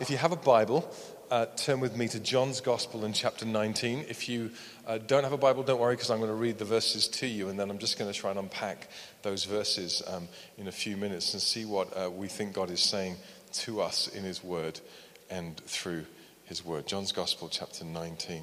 If 0.00 0.08
you 0.08 0.16
have 0.16 0.32
a 0.32 0.36
Bible, 0.36 0.90
uh, 1.30 1.44
turn 1.56 1.78
with 1.78 1.94
me 1.94 2.08
to 2.08 2.20
John's 2.20 2.62
Gospel 2.62 3.04
in 3.04 3.12
chapter 3.12 3.44
19. 3.44 4.06
If 4.08 4.30
you 4.30 4.50
uh, 4.86 4.96
don't 4.96 5.24
have 5.24 5.34
a 5.34 5.36
Bible, 5.36 5.62
don't 5.62 5.78
worry, 5.78 5.94
because 5.94 6.10
I'm 6.10 6.20
going 6.20 6.30
to 6.30 6.34
read 6.34 6.56
the 6.56 6.64
verses 6.64 7.06
to 7.08 7.26
you, 7.26 7.50
and 7.50 7.60
then 7.60 7.68
I'm 7.68 7.76
just 7.76 7.98
going 7.98 8.10
to 8.10 8.18
try 8.18 8.30
and 8.30 8.38
unpack 8.38 8.88
those 9.20 9.44
verses 9.44 10.02
um, 10.06 10.26
in 10.56 10.68
a 10.68 10.72
few 10.72 10.96
minutes 10.96 11.34
and 11.34 11.42
see 11.42 11.66
what 11.66 11.94
uh, 11.94 12.10
we 12.10 12.28
think 12.28 12.54
God 12.54 12.70
is 12.70 12.80
saying 12.80 13.16
to 13.52 13.82
us 13.82 14.08
in 14.08 14.24
His 14.24 14.42
Word 14.42 14.80
and 15.28 15.58
through 15.66 16.06
His 16.44 16.64
Word. 16.64 16.86
John's 16.86 17.12
Gospel, 17.12 17.50
chapter 17.50 17.84
19. 17.84 18.42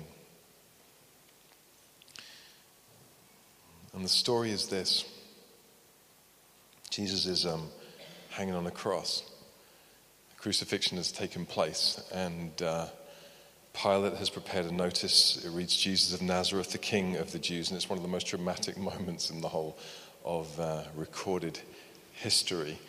And 3.95 4.05
the 4.05 4.09
story 4.09 4.51
is 4.51 4.67
this 4.67 5.05
Jesus 6.91 7.25
is 7.25 7.47
um, 7.47 7.69
hanging 8.29 8.53
on 8.53 8.67
a 8.67 8.71
cross 8.71 9.23
crucifixion 10.48 10.95
has 10.95 11.11
taken 11.11 11.45
place, 11.45 12.02
and 12.14 12.61
uh, 12.61 12.86
Pilate 13.74 14.14
has 14.14 14.29
prepared 14.29 14.65
a 14.65 14.71
notice. 14.71 15.43
It 15.43 15.50
reads 15.50 15.75
Jesus 15.75 16.14
of 16.14 16.21
Nazareth, 16.21 16.71
the 16.71 16.78
King 16.78 17.18
of 17.18 17.33
the 17.33 17.38
Jews, 17.38 17.69
and 17.69 17.75
it's 17.75 17.89
one 17.89 18.00
of 18.00 18.04
the 18.04 18.07
most 18.07 18.28
dramatic 18.28 18.78
moments 18.78 19.29
in 19.29 19.41
the 19.41 19.50
whole 19.50 19.78
of 20.24 20.57
uh, 20.57 20.83
recorded 20.96 21.60
history. 22.14 22.79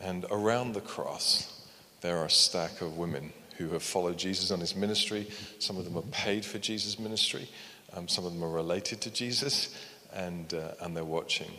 And 0.00 0.26
around 0.28 0.72
the 0.72 0.80
cross, 0.80 1.64
there 2.00 2.18
are 2.18 2.24
a 2.24 2.30
stack 2.30 2.80
of 2.80 2.96
women 2.96 3.32
who 3.58 3.68
have 3.68 3.84
followed 3.84 4.18
Jesus 4.18 4.50
on 4.50 4.58
his 4.58 4.74
ministry. 4.74 5.30
Some 5.60 5.76
of 5.76 5.84
them 5.84 5.96
are 5.96 6.10
paid 6.10 6.44
for 6.44 6.58
Jesus' 6.58 6.98
ministry, 6.98 7.48
um, 7.92 8.08
some 8.08 8.26
of 8.26 8.32
them 8.32 8.42
are 8.42 8.50
related 8.50 9.00
to 9.02 9.10
Jesus, 9.12 9.72
and, 10.12 10.52
uh, 10.52 10.72
and 10.80 10.96
they're 10.96 11.04
watching. 11.04 11.52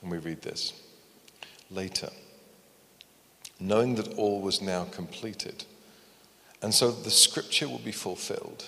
And 0.00 0.12
we 0.12 0.18
read 0.18 0.42
this. 0.42 0.80
Later, 1.72 2.10
knowing 3.60 3.94
that 3.96 4.14
all 4.14 4.40
was 4.40 4.62
now 4.62 4.84
completed. 4.84 5.64
And 6.62 6.74
so 6.74 6.90
the 6.90 7.10
scripture 7.10 7.68
will 7.68 7.78
be 7.78 7.92
fulfilled. 7.92 8.64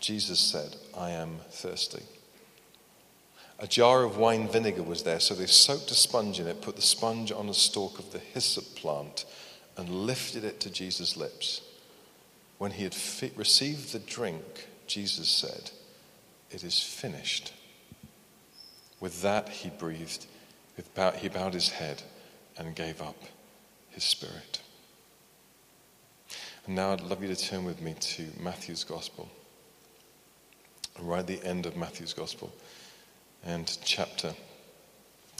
Jesus 0.00 0.40
said, 0.40 0.76
I 0.96 1.10
am 1.10 1.38
thirsty. 1.50 2.02
A 3.60 3.66
jar 3.66 4.04
of 4.04 4.18
wine 4.18 4.48
vinegar 4.48 4.82
was 4.82 5.02
there, 5.02 5.18
so 5.18 5.34
they 5.34 5.46
soaked 5.46 5.90
a 5.90 5.94
sponge 5.94 6.38
in 6.38 6.46
it, 6.46 6.62
put 6.62 6.76
the 6.76 6.82
sponge 6.82 7.32
on 7.32 7.48
a 7.48 7.54
stalk 7.54 7.98
of 7.98 8.12
the 8.12 8.18
hyssop 8.20 8.76
plant, 8.76 9.24
and 9.76 9.88
lifted 9.88 10.44
it 10.44 10.60
to 10.60 10.70
Jesus' 10.70 11.16
lips. 11.16 11.62
When 12.58 12.72
he 12.72 12.84
had 12.84 12.94
fi- 12.94 13.32
received 13.36 13.92
the 13.92 13.98
drink, 13.98 14.68
Jesus 14.86 15.28
said, 15.28 15.70
It 16.50 16.62
is 16.62 16.80
finished. 16.80 17.52
With 19.00 19.22
that, 19.22 19.48
he 19.48 19.70
breathed, 19.70 20.26
he 21.16 21.28
bowed 21.28 21.54
his 21.54 21.70
head 21.70 22.02
and 22.56 22.74
gave 22.74 23.00
up 23.02 23.16
his 23.90 24.04
Spirit. 24.04 24.60
And 26.66 26.76
now 26.76 26.92
I'd 26.92 27.00
love 27.00 27.22
you 27.22 27.34
to 27.34 27.36
turn 27.36 27.64
with 27.64 27.80
me 27.80 27.94
to 27.98 28.26
Matthew's 28.38 28.84
Gospel. 28.84 29.30
Right 31.00 31.20
at 31.20 31.26
the 31.26 31.42
end 31.42 31.64
of 31.64 31.74
Matthew's 31.76 32.12
Gospel 32.12 32.52
and 33.44 33.78
chapter 33.84 34.34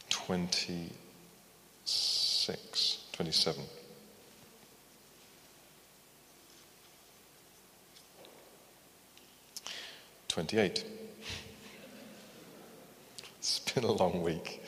26, 0.08 3.04
27. 3.12 3.64
Twenty-eight. 10.28 10.84
It's 13.38 13.58
been 13.58 13.84
a 13.84 13.92
long 13.92 14.22
week. 14.22 14.62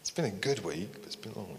It's 0.00 0.10
been 0.10 0.26
a 0.26 0.30
good 0.30 0.64
week, 0.64 0.92
but 0.94 1.04
it's 1.04 1.16
been 1.16 1.32
a 1.32 1.38
long 1.38 1.48
week 1.48 1.58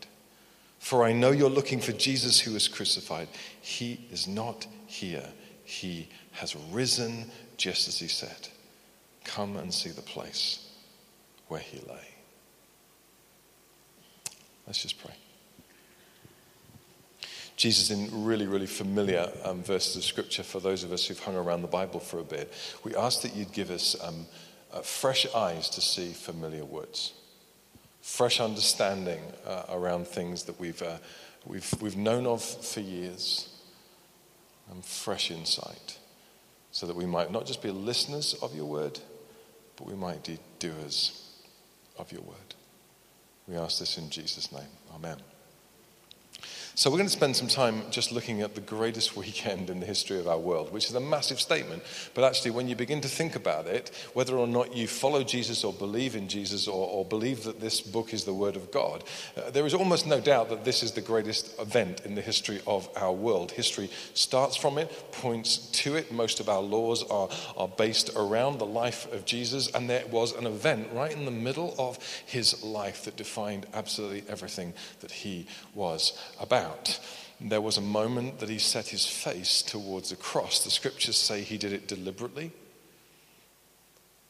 For 0.81 1.05
I 1.05 1.13
know 1.13 1.29
you're 1.29 1.47
looking 1.47 1.79
for 1.79 1.91
Jesus 1.91 2.39
who 2.39 2.53
was 2.53 2.67
crucified. 2.67 3.27
He 3.61 4.07
is 4.11 4.27
not 4.27 4.65
here. 4.87 5.23
He 5.63 6.09
has 6.31 6.55
risen 6.71 7.29
just 7.55 7.87
as 7.87 7.99
he 7.99 8.07
said. 8.07 8.49
Come 9.23 9.57
and 9.57 9.71
see 9.71 9.91
the 9.91 10.01
place 10.01 10.67
where 11.47 11.59
he 11.59 11.77
lay. 11.87 12.07
Let's 14.65 14.81
just 14.81 14.99
pray. 14.99 15.13
Jesus, 17.57 17.91
in 17.91 18.25
really, 18.25 18.47
really 18.47 18.65
familiar 18.65 19.31
um, 19.45 19.61
verses 19.61 19.95
of 19.97 20.03
scripture 20.03 20.41
for 20.41 20.59
those 20.59 20.83
of 20.83 20.91
us 20.91 21.05
who've 21.05 21.19
hung 21.19 21.35
around 21.35 21.61
the 21.61 21.67
Bible 21.67 21.99
for 21.99 22.17
a 22.17 22.23
bit, 22.23 22.51
we 22.83 22.95
ask 22.95 23.21
that 23.21 23.35
you'd 23.35 23.53
give 23.53 23.69
us 23.69 23.95
um, 24.03 24.25
uh, 24.73 24.81
fresh 24.81 25.27
eyes 25.35 25.69
to 25.69 25.79
see 25.79 26.11
familiar 26.11 26.65
words 26.65 27.13
fresh 28.01 28.39
understanding 28.39 29.21
uh, 29.45 29.63
around 29.69 30.07
things 30.07 30.43
that 30.43 30.59
we've, 30.59 30.81
uh, 30.81 30.97
we've, 31.45 31.73
we've 31.81 31.97
known 31.97 32.25
of 32.25 32.43
for 32.43 32.79
years, 32.79 33.47
and 34.69 34.83
fresh 34.83 35.31
insight, 35.31 35.97
so 36.71 36.87
that 36.87 36.95
we 36.95 37.05
might 37.05 37.31
not 37.31 37.45
just 37.45 37.61
be 37.61 37.69
listeners 37.71 38.33
of 38.41 38.55
your 38.55 38.65
word, 38.65 38.99
but 39.75 39.87
we 39.87 39.95
might 39.95 40.23
be 40.25 40.39
doers 40.59 41.29
of 41.97 42.11
your 42.11 42.21
word. 42.21 42.55
We 43.47 43.55
ask 43.55 43.79
this 43.79 43.97
in 43.97 44.09
Jesus' 44.09 44.51
name. 44.51 44.69
Amen. 44.95 45.17
So, 46.73 46.89
we're 46.89 46.97
going 46.97 47.07
to 47.07 47.13
spend 47.13 47.35
some 47.35 47.49
time 47.49 47.81
just 47.91 48.13
looking 48.13 48.41
at 48.41 48.55
the 48.55 48.61
greatest 48.61 49.17
weekend 49.17 49.69
in 49.69 49.81
the 49.81 49.85
history 49.85 50.17
of 50.19 50.27
our 50.27 50.39
world, 50.39 50.71
which 50.71 50.87
is 50.87 50.95
a 50.95 51.01
massive 51.01 51.41
statement. 51.41 51.83
But 52.13 52.23
actually, 52.23 52.51
when 52.51 52.69
you 52.69 52.77
begin 52.77 53.01
to 53.01 53.09
think 53.09 53.35
about 53.35 53.67
it, 53.67 53.91
whether 54.13 54.37
or 54.37 54.47
not 54.47 54.73
you 54.73 54.87
follow 54.87 55.21
Jesus 55.21 55.65
or 55.65 55.73
believe 55.73 56.15
in 56.15 56.29
Jesus 56.29 56.69
or, 56.69 56.87
or 56.87 57.03
believe 57.03 57.43
that 57.43 57.59
this 57.59 57.81
book 57.81 58.13
is 58.13 58.23
the 58.23 58.33
Word 58.33 58.55
of 58.55 58.71
God, 58.71 59.03
uh, 59.35 59.49
there 59.49 59.65
is 59.65 59.73
almost 59.73 60.07
no 60.07 60.21
doubt 60.21 60.47
that 60.47 60.63
this 60.63 60.81
is 60.81 60.93
the 60.93 61.01
greatest 61.01 61.59
event 61.59 62.01
in 62.05 62.15
the 62.15 62.21
history 62.21 62.61
of 62.65 62.87
our 62.95 63.11
world. 63.11 63.51
History 63.51 63.89
starts 64.13 64.55
from 64.55 64.77
it, 64.77 65.11
points 65.11 65.57
to 65.71 65.97
it. 65.97 66.09
Most 66.09 66.39
of 66.39 66.47
our 66.47 66.61
laws 66.61 67.03
are, 67.03 67.27
are 67.57 67.67
based 67.67 68.11
around 68.15 68.59
the 68.59 68.65
life 68.65 69.11
of 69.11 69.25
Jesus, 69.25 69.69
and 69.75 69.89
there 69.89 70.07
was 70.07 70.33
an 70.35 70.47
event 70.47 70.87
right 70.93 71.11
in 71.11 71.25
the 71.25 71.31
middle 71.31 71.75
of 71.77 71.99
his 72.25 72.63
life 72.63 73.03
that 73.03 73.17
defined 73.17 73.65
absolutely 73.73 74.23
everything 74.29 74.73
that 75.01 75.11
he 75.11 75.45
was 75.75 76.17
about 76.39 76.60
there 77.39 77.61
was 77.61 77.77
a 77.77 77.81
moment 77.81 78.39
that 78.39 78.49
he 78.49 78.59
set 78.59 78.87
his 78.87 79.05
face 79.05 79.61
towards 79.61 80.09
the 80.09 80.15
cross. 80.15 80.63
The 80.63 80.69
scriptures 80.69 81.17
say 81.17 81.41
he 81.41 81.57
did 81.57 81.73
it 81.73 81.87
deliberately. 81.87 82.51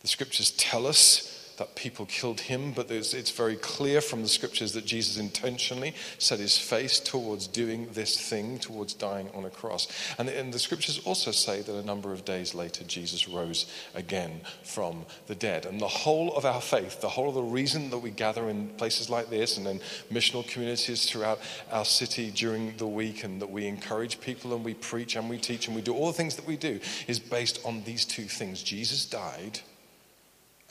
The 0.01 0.07
scriptures 0.07 0.51
tell 0.51 0.87
us 0.87 1.30
that 1.61 1.75
people 1.75 2.07
killed 2.07 2.39
him, 2.39 2.71
but 2.71 2.89
it's 2.89 3.29
very 3.29 3.55
clear 3.55 4.01
from 4.01 4.23
the 4.23 4.27
scriptures 4.27 4.73
that 4.73 4.83
Jesus 4.83 5.19
intentionally 5.19 5.93
set 6.17 6.39
his 6.39 6.57
face 6.57 6.99
towards 6.99 7.45
doing 7.45 7.87
this 7.93 8.19
thing, 8.19 8.57
towards 8.57 8.95
dying 8.95 9.29
on 9.35 9.45
a 9.45 9.49
cross. 9.51 9.87
And, 10.17 10.51
the 10.51 10.57
scriptures 10.57 10.99
also 11.05 11.29
say 11.29 11.61
that 11.61 11.75
a 11.75 11.85
number 11.85 12.11
of 12.11 12.25
days 12.25 12.55
later, 12.55 12.83
Jesus 12.83 13.27
rose 13.29 13.71
again 13.93 14.41
from 14.63 15.05
the 15.27 15.35
dead. 15.35 15.67
And 15.67 15.79
the 15.79 15.87
whole 15.87 16.35
of 16.35 16.45
our 16.45 16.61
faith, 16.61 16.99
the 16.99 17.09
whole 17.09 17.29
of 17.29 17.35
the 17.35 17.43
reason 17.43 17.91
that 17.91 17.99
we 17.99 18.09
gather 18.09 18.49
in 18.49 18.69
places 18.69 19.07
like 19.07 19.29
this 19.29 19.57
and 19.57 19.67
in 19.67 19.81
missional 20.11 20.47
communities 20.47 21.05
throughout 21.07 21.39
our 21.71 21.85
city 21.85 22.31
during 22.31 22.75
the 22.77 22.87
week, 22.87 23.23
and 23.23 23.39
that 23.39 23.51
we 23.51 23.67
encourage 23.67 24.19
people 24.19 24.55
and 24.55 24.65
we 24.65 24.73
preach 24.73 25.15
and 25.15 25.29
we 25.29 25.37
teach 25.37 25.67
and 25.67 25.75
we 25.75 25.83
do 25.83 25.93
all 25.93 26.07
the 26.07 26.13
things 26.13 26.35
that 26.37 26.47
we 26.47 26.57
do, 26.57 26.79
is 27.07 27.19
based 27.19 27.63
on 27.63 27.83
these 27.83 28.03
two 28.03 28.23
things 28.23 28.63
Jesus 28.63 29.05
died 29.05 29.59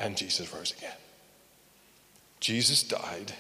and 0.01 0.17
Jesus 0.17 0.53
rose 0.53 0.73
again. 0.77 0.97
Jesus 2.41 2.83
died 2.83 3.35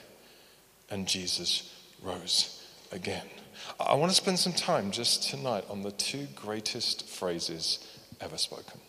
and 0.90 1.08
Jesus 1.08 1.74
rose 2.02 2.64
again. 2.92 3.26
I 3.78 3.94
want 3.94 4.10
to 4.10 4.16
spend 4.16 4.38
some 4.38 4.52
time 4.52 4.90
just 4.90 5.28
tonight 5.30 5.64
on 5.68 5.82
the 5.82 5.92
two 5.92 6.26
greatest 6.36 7.08
phrases 7.08 7.86
ever 8.20 8.36
spoken. 8.36 8.80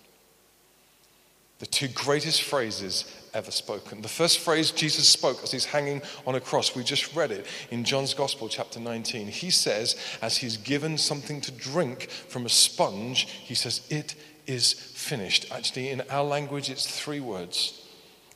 The 1.62 1.68
two 1.68 1.90
greatest 1.90 2.42
phrases 2.42 3.06
ever 3.36 3.52
spoken. 3.52 4.02
The 4.02 4.08
first 4.08 4.40
phrase 4.40 4.72
Jesus 4.72 5.08
spoke 5.08 5.44
as 5.44 5.52
he's 5.52 5.66
hanging 5.66 6.02
on 6.26 6.34
a 6.34 6.40
cross, 6.40 6.76
we 6.76 6.84
just 6.84 7.16
read 7.16 7.30
it 7.30 7.46
in 7.70 7.84
John's 7.84 8.16
Gospel, 8.16 8.50
chapter 8.50 8.80
19. 8.80 9.28
He 9.28 9.52
says, 9.52 9.96
as 10.24 10.38
he's 10.38 10.58
given 10.58 10.98
something 10.98 11.40
to 11.42 11.52
drink 11.52 12.10
from 12.10 12.48
a 12.48 12.50
sponge, 12.50 13.28
he 13.28 13.54
says, 13.54 13.86
It 13.92 14.16
is 14.48 14.74
finished. 14.74 15.52
Actually, 15.52 15.90
in 15.90 16.02
our 16.10 16.24
language, 16.24 16.72
it's 16.72 16.88
three 16.88 17.20
words. 17.20 17.86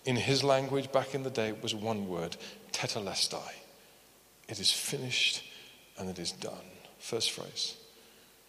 In 0.06 0.18
his 0.18 0.44
language, 0.44 0.92
back 0.92 1.16
in 1.16 1.24
the 1.24 1.31
day, 1.31 1.48
it 1.48 1.63
was 1.63 1.74
one 1.74 2.07
word 2.07 2.38
tetelestai. 2.74 3.54
It 4.48 4.60
is 4.60 4.72
finished 4.72 5.44
and 5.98 6.12
it 6.12 6.19
is 6.19 6.31
done. 6.31 6.54
First 7.00 7.31
phrase. 7.31 7.75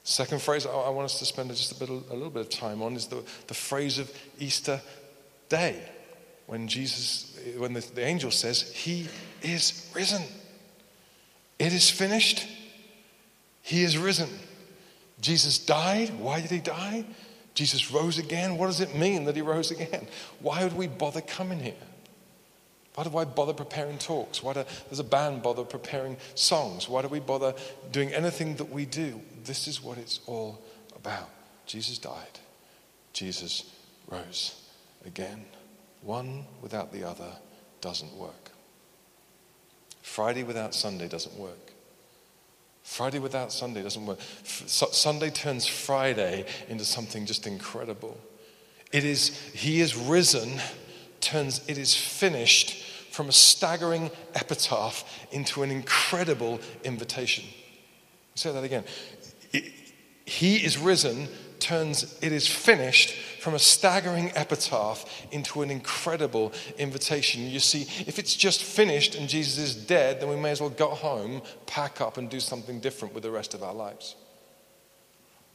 Second 0.07 0.41
phrase 0.41 0.67
I 0.67 0.89
want 0.91 1.07
us 1.07 1.19
to 1.19 1.25
spend 1.25 1.51
just 1.51 1.73
a, 1.73 1.75
bit, 1.75 1.89
a 1.89 2.15
little 2.15 2.31
bit 2.31 2.43
of 2.43 2.49
time 2.49 2.81
on 2.81 2.95
is 2.95 3.09
the, 3.09 3.25
the 3.49 3.55
phrase 3.55 3.99
of 3.99 4.09
Easter 4.39 4.81
Day, 5.49 5.83
when 6.47 6.69
Jesus, 6.69 7.37
when 7.59 7.73
the, 7.73 7.81
the 7.81 8.05
angel 8.05 8.31
says, 8.31 8.71
He 8.73 9.09
is 9.43 9.91
risen. 9.97 10.23
It 11.59 11.73
is 11.73 11.91
finished. 11.91 12.47
He 13.63 13.83
is 13.83 13.99
risen. 13.99 14.29
Jesus 15.21 15.59
died. 15.59 16.11
Why 16.21 16.41
did 16.41 16.53
he 16.53 16.61
die? 16.61 17.05
Jesus 17.55 17.91
rose 17.91 18.19
again. 18.19 18.59
What 18.59 18.67
does 18.67 18.81
it 18.81 18.95
mean 18.95 19.25
that 19.25 19.35
he 19.35 19.43
rose 19.43 19.73
again? 19.73 20.07
Why 20.41 20.63
would 20.63 20.77
we 20.77 20.87
bother 20.87 21.21
coming 21.21 21.59
here? 21.59 21.75
Why 22.97 23.05
do 23.05 23.19
I 23.19 23.27
bother 23.27 23.53
preparing 23.53 23.99
talks? 23.99 24.43
Why 24.43 24.55
do, 24.55 24.65
does 24.89 25.01
a 25.01 25.05
band 25.05 25.43
bother 25.43 25.65
preparing 25.65 26.17
songs? 26.35 26.89
Why 26.89 27.03
do 27.03 27.09
we 27.09 27.21
bother 27.21 27.55
doing 27.93 28.11
anything 28.15 28.57
that 28.57 28.71
we 28.71 28.87
do? 28.87 29.21
This 29.45 29.69
is 29.69 29.83
what 29.83 29.99
it's 29.99 30.21
all 30.27 30.63
about. 30.97 31.29
Jesus 31.67 31.99
died. 31.99 32.41
Jesus 33.13 33.71
rose 34.09 34.63
again. 35.05 35.45
One 36.01 36.47
without 36.63 36.91
the 36.91 37.05
other 37.05 37.29
doesn't 37.83 38.15
work. 38.15 38.51
Friday 40.01 40.43
without 40.43 40.75
Sunday 40.75 41.07
doesn't 41.07 41.37
work. 41.37 41.73
Friday 42.83 43.19
without 43.19 43.53
Sunday 43.53 43.83
doesn't 43.83 44.07
work. 44.07 44.21
Sunday 44.45 45.29
turns 45.29 45.67
Friday 45.67 46.47
into 46.69 46.87
something 46.87 47.27
just 47.27 47.47
incredible. 47.47 48.19
It 48.91 49.05
is, 49.05 49.39
He 49.53 49.83
is 49.83 49.95
risen, 49.95 50.61
turns, 51.21 51.61
it 51.69 51.77
is 51.77 51.95
finished 51.95 52.85
from 53.17 53.31
a 53.31 53.33
staggering 53.33 54.11
epitaph 54.35 55.03
into 55.33 55.63
an 55.63 55.71
incredible 55.71 56.61
invitation. 56.85 57.45
Say 58.35 58.53
that 58.53 58.63
again. 58.63 58.85
He 60.27 60.57
is 60.57 60.77
risen 60.77 61.29
turns 61.59 62.19
it 62.21 62.31
is 62.31 62.47
finished 62.47 63.15
from 63.41 63.55
a 63.55 63.59
staggering 63.59 64.31
epitaph 64.35 65.07
into 65.33 65.63
an 65.63 65.71
incredible 65.71 66.53
invitation. 66.77 67.49
You 67.49 67.59
see, 67.59 67.87
if 68.07 68.19
it's 68.19 68.37
just 68.37 68.63
finished 68.63 69.15
and 69.15 69.31
Jesus 69.31 69.57
is 69.57 69.75
dead, 69.75 70.21
then 70.21 70.29
we 70.29 70.37
may 70.37 70.51
as 70.51 70.61
well 70.61 70.69
go 70.69 70.91
home, 70.91 71.41
pack 71.65 72.03
up, 72.03 72.19
and 72.19 72.29
do 72.29 72.39
something 72.39 72.81
different 72.81 73.15
with 73.15 73.23
the 73.23 73.31
rest 73.31 73.55
of 73.55 73.63
our 73.63 73.73
lives. 73.73 74.15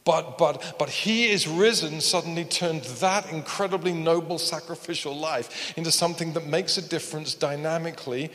But, 0.04 0.36
but, 0.36 0.74
but 0.78 0.88
he 0.88 1.30
is 1.30 1.46
risen 1.46 2.00
suddenly 2.00 2.44
turned 2.44 2.82
that 2.82 3.30
incredibly 3.30 3.92
noble 3.92 4.38
sacrificial 4.38 5.16
life 5.16 5.76
into 5.76 5.92
something 5.92 6.32
that 6.32 6.46
makes 6.46 6.76
a 6.76 6.88
difference 6.88 7.34
dynamically 7.34 8.30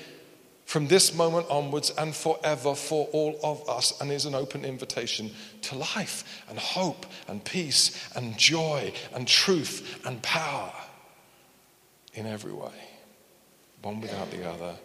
from 0.65 0.87
this 0.87 1.15
moment 1.15 1.47
onwards 1.49 1.91
and 1.97 2.13
forever 2.13 2.75
for 2.75 3.07
all 3.13 3.39
of 3.41 3.67
us, 3.69 3.99
and 4.01 4.11
is 4.11 4.25
an 4.25 4.35
open 4.35 4.65
invitation 4.65 5.31
to 5.61 5.77
life 5.77 6.43
and 6.49 6.59
hope 6.59 7.05
and 7.29 7.43
peace 7.45 8.09
and 8.15 8.37
joy 8.37 8.91
and 9.13 9.27
truth 9.27 10.01
and 10.05 10.21
power 10.21 10.73
in 12.13 12.25
every 12.25 12.51
way. 12.51 12.73
One 13.81 14.01
without 14.01 14.29
the 14.29 14.49
other 14.49 14.75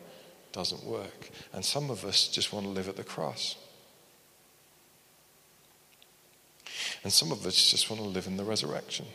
doesn't 0.52 0.84
work. 0.84 1.30
And 1.52 1.64
some 1.64 1.90
of 1.90 2.04
us 2.04 2.28
just 2.28 2.52
want 2.52 2.66
to 2.66 2.70
live 2.70 2.88
at 2.88 2.96
the 2.96 3.02
cross. 3.02 3.56
And 7.04 7.12
some 7.12 7.32
of 7.32 7.44
us 7.46 7.70
just 7.70 7.90
want 7.90 8.00
to 8.00 8.08
live 8.08 8.26
in 8.26 8.36
the 8.36 8.44
resurrection. 8.44 9.06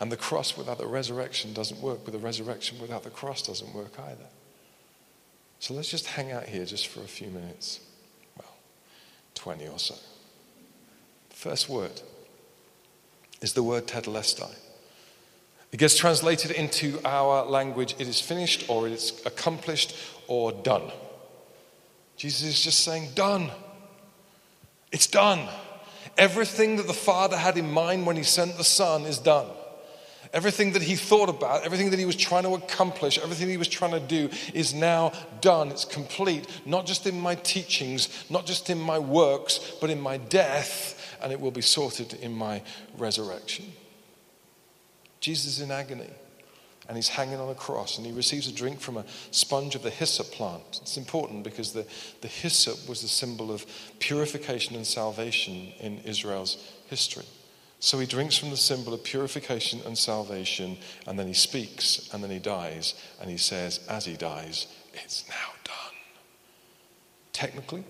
And 0.00 0.10
the 0.10 0.16
cross 0.16 0.56
without 0.56 0.78
the 0.78 0.86
resurrection 0.86 1.52
doesn't 1.52 1.80
work, 1.80 2.00
but 2.04 2.12
the 2.12 2.18
resurrection 2.18 2.80
without 2.80 3.02
the 3.02 3.10
cross 3.10 3.42
doesn't 3.42 3.74
work 3.74 3.98
either. 3.98 4.26
So 5.58 5.74
let's 5.74 5.90
just 5.90 6.06
hang 6.06 6.32
out 6.32 6.44
here 6.44 6.64
just 6.64 6.88
for 6.88 7.00
a 7.00 7.08
few 7.08 7.28
minutes. 7.28 7.80
Well, 8.36 8.52
20 9.34 9.68
or 9.68 9.78
so. 9.78 9.94
First 11.30 11.68
word 11.68 12.02
is 13.40 13.52
the 13.52 13.62
word 13.62 13.86
tetelestai. 13.86 14.54
It 15.72 15.78
gets 15.78 15.96
translated 15.96 16.52
into 16.52 17.00
our 17.04 17.44
language, 17.44 17.96
it 17.98 18.06
is 18.06 18.20
finished, 18.20 18.68
or 18.68 18.86
it 18.86 18.92
is 18.92 19.20
accomplished, 19.26 19.96
or 20.28 20.52
done. 20.52 20.92
Jesus 22.16 22.46
is 22.46 22.60
just 22.60 22.84
saying, 22.84 23.10
done. 23.14 23.50
It's 24.92 25.08
done. 25.08 25.48
Everything 26.16 26.76
that 26.76 26.86
the 26.86 26.92
Father 26.92 27.36
had 27.36 27.56
in 27.56 27.70
mind 27.70 28.06
when 28.06 28.16
He 28.16 28.22
sent 28.22 28.56
the 28.56 28.64
Son 28.64 29.02
is 29.02 29.18
done. 29.18 29.46
Everything 30.32 30.72
that 30.72 30.82
he 30.82 30.96
thought 30.96 31.28
about, 31.28 31.62
everything 31.62 31.90
that 31.90 31.98
he 32.00 32.04
was 32.04 32.16
trying 32.16 32.42
to 32.42 32.54
accomplish, 32.54 33.20
everything 33.20 33.48
he 33.48 33.56
was 33.56 33.68
trying 33.68 33.92
to 33.92 34.00
do 34.00 34.28
is 34.52 34.74
now 34.74 35.12
done. 35.40 35.70
It's 35.70 35.84
complete, 35.84 36.48
not 36.66 36.86
just 36.86 37.06
in 37.06 37.20
my 37.20 37.36
teachings, 37.36 38.08
not 38.28 38.44
just 38.44 38.68
in 38.68 38.80
my 38.80 38.98
works, 38.98 39.76
but 39.80 39.90
in 39.90 40.00
my 40.00 40.16
death, 40.16 41.16
and 41.22 41.30
it 41.30 41.40
will 41.40 41.52
be 41.52 41.60
sorted 41.60 42.14
in 42.14 42.32
my 42.32 42.62
resurrection. 42.98 43.66
Jesus 45.20 45.46
is 45.46 45.60
in 45.60 45.70
agony 45.70 46.10
and 46.88 46.96
he's 46.96 47.08
hanging 47.08 47.36
on 47.36 47.48
a 47.48 47.54
cross 47.54 47.96
and 47.96 48.06
he 48.06 48.12
receives 48.12 48.46
a 48.48 48.52
drink 48.52 48.80
from 48.80 48.96
a 48.96 49.04
sponge 49.30 49.74
of 49.74 49.82
the 49.82 49.90
hyssop 49.90 50.30
plant. 50.32 50.80
It's 50.82 50.96
important 50.96 51.44
because 51.44 51.72
the, 51.72 51.86
the 52.20 52.28
hyssop 52.28 52.88
was 52.88 53.02
the 53.02 53.08
symbol 53.08 53.50
of 53.50 53.66
purification 53.98 54.76
and 54.76 54.86
salvation 54.86 55.72
in 55.80 55.98
Israel's 56.00 56.58
history. 56.88 57.24
So 57.80 57.98
he 57.98 58.06
drinks 58.06 58.38
from 58.38 58.50
the 58.50 58.56
symbol 58.56 58.94
of 58.94 59.04
purification 59.04 59.80
and 59.84 59.96
salvation, 59.96 60.78
and 61.06 61.18
then 61.18 61.26
he 61.26 61.34
speaks, 61.34 62.08
and 62.14 62.22
then 62.22 62.30
he 62.30 62.38
dies, 62.38 62.94
and 63.20 63.28
he 63.28 63.36
says, 63.36 63.80
as 63.90 64.06
he 64.06 64.16
dies, 64.16 64.68
it's 64.94 65.28
now 65.28 65.52
done. 65.64 65.94
Technically, 67.34 67.84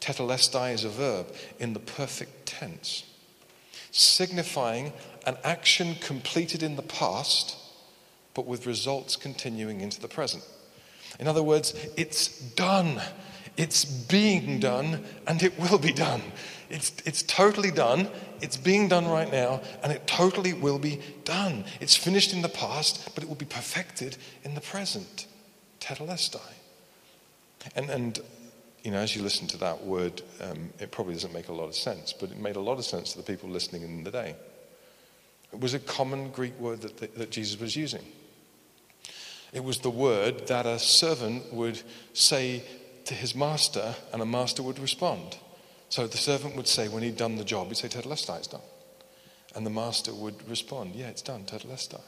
tetelestai 0.00 0.74
is 0.74 0.84
a 0.84 0.88
verb 0.88 1.26
in 1.58 1.72
the 1.72 1.80
perfect 1.80 2.46
tense, 2.46 3.02
signifying 3.90 4.92
an 5.26 5.36
action 5.42 5.96
completed 5.96 6.62
in 6.62 6.76
the 6.76 6.82
past, 6.82 7.56
but 8.34 8.46
with 8.46 8.66
results 8.66 9.16
continuing 9.16 9.80
into 9.80 10.00
the 10.00 10.08
present. 10.08 10.44
In 11.20 11.28
other 11.28 11.42
words, 11.42 11.74
it's 11.96 12.28
done. 12.52 13.00
It's 13.56 13.84
being 13.84 14.60
done, 14.60 15.04
and 15.26 15.42
it 15.42 15.58
will 15.58 15.78
be 15.78 15.92
done. 15.92 16.22
It's, 16.70 16.92
it's 17.04 17.22
totally 17.22 17.70
done. 17.70 18.08
It's 18.40 18.56
being 18.56 18.88
done 18.88 19.06
right 19.06 19.30
now, 19.30 19.60
and 19.82 19.92
it 19.92 20.06
totally 20.06 20.54
will 20.54 20.78
be 20.78 21.00
done. 21.24 21.64
It's 21.80 21.94
finished 21.94 22.32
in 22.32 22.40
the 22.40 22.48
past, 22.48 23.14
but 23.14 23.22
it 23.22 23.28
will 23.28 23.36
be 23.36 23.44
perfected 23.44 24.16
in 24.42 24.54
the 24.54 24.62
present. 24.62 25.26
Tetelestai. 25.80 26.40
And, 27.76 27.90
and 27.90 28.20
you 28.82 28.90
know, 28.90 28.98
as 28.98 29.14
you 29.14 29.22
listen 29.22 29.46
to 29.48 29.58
that 29.58 29.84
word, 29.84 30.22
um, 30.40 30.70
it 30.80 30.90
probably 30.90 31.12
doesn't 31.12 31.34
make 31.34 31.48
a 31.48 31.52
lot 31.52 31.66
of 31.66 31.74
sense, 31.74 32.12
but 32.12 32.30
it 32.30 32.38
made 32.38 32.56
a 32.56 32.60
lot 32.60 32.78
of 32.78 32.84
sense 32.84 33.12
to 33.12 33.18
the 33.18 33.22
people 33.22 33.50
listening 33.50 33.82
in 33.82 34.02
the 34.02 34.10
day. 34.10 34.34
It 35.52 35.60
was 35.60 35.74
a 35.74 35.78
common 35.78 36.30
Greek 36.30 36.58
word 36.58 36.80
that, 36.80 37.14
that 37.16 37.30
Jesus 37.30 37.60
was 37.60 37.76
using. 37.76 38.02
It 39.52 39.62
was 39.62 39.78
the 39.78 39.90
word 39.90 40.46
that 40.48 40.64
a 40.64 40.78
servant 40.78 41.52
would 41.52 41.80
say 42.14 42.64
to 43.04 43.14
his 43.14 43.34
master, 43.34 43.94
and 44.12 44.22
a 44.22 44.26
master 44.26 44.62
would 44.62 44.78
respond. 44.78 45.36
So 45.88 46.06
the 46.06 46.16
servant 46.16 46.56
would 46.56 46.68
say, 46.68 46.88
when 46.88 47.02
he'd 47.02 47.16
done 47.18 47.36
the 47.36 47.44
job, 47.44 47.68
he'd 47.68 47.76
say, 47.76 47.88
Tetelestai, 47.88 48.38
it's 48.38 48.46
done. 48.46 48.62
And 49.54 49.66
the 49.66 49.70
master 49.70 50.14
would 50.14 50.48
respond, 50.48 50.94
Yeah, 50.94 51.08
it's 51.08 51.22
done, 51.22 51.44
Tetelestai. 51.44 52.00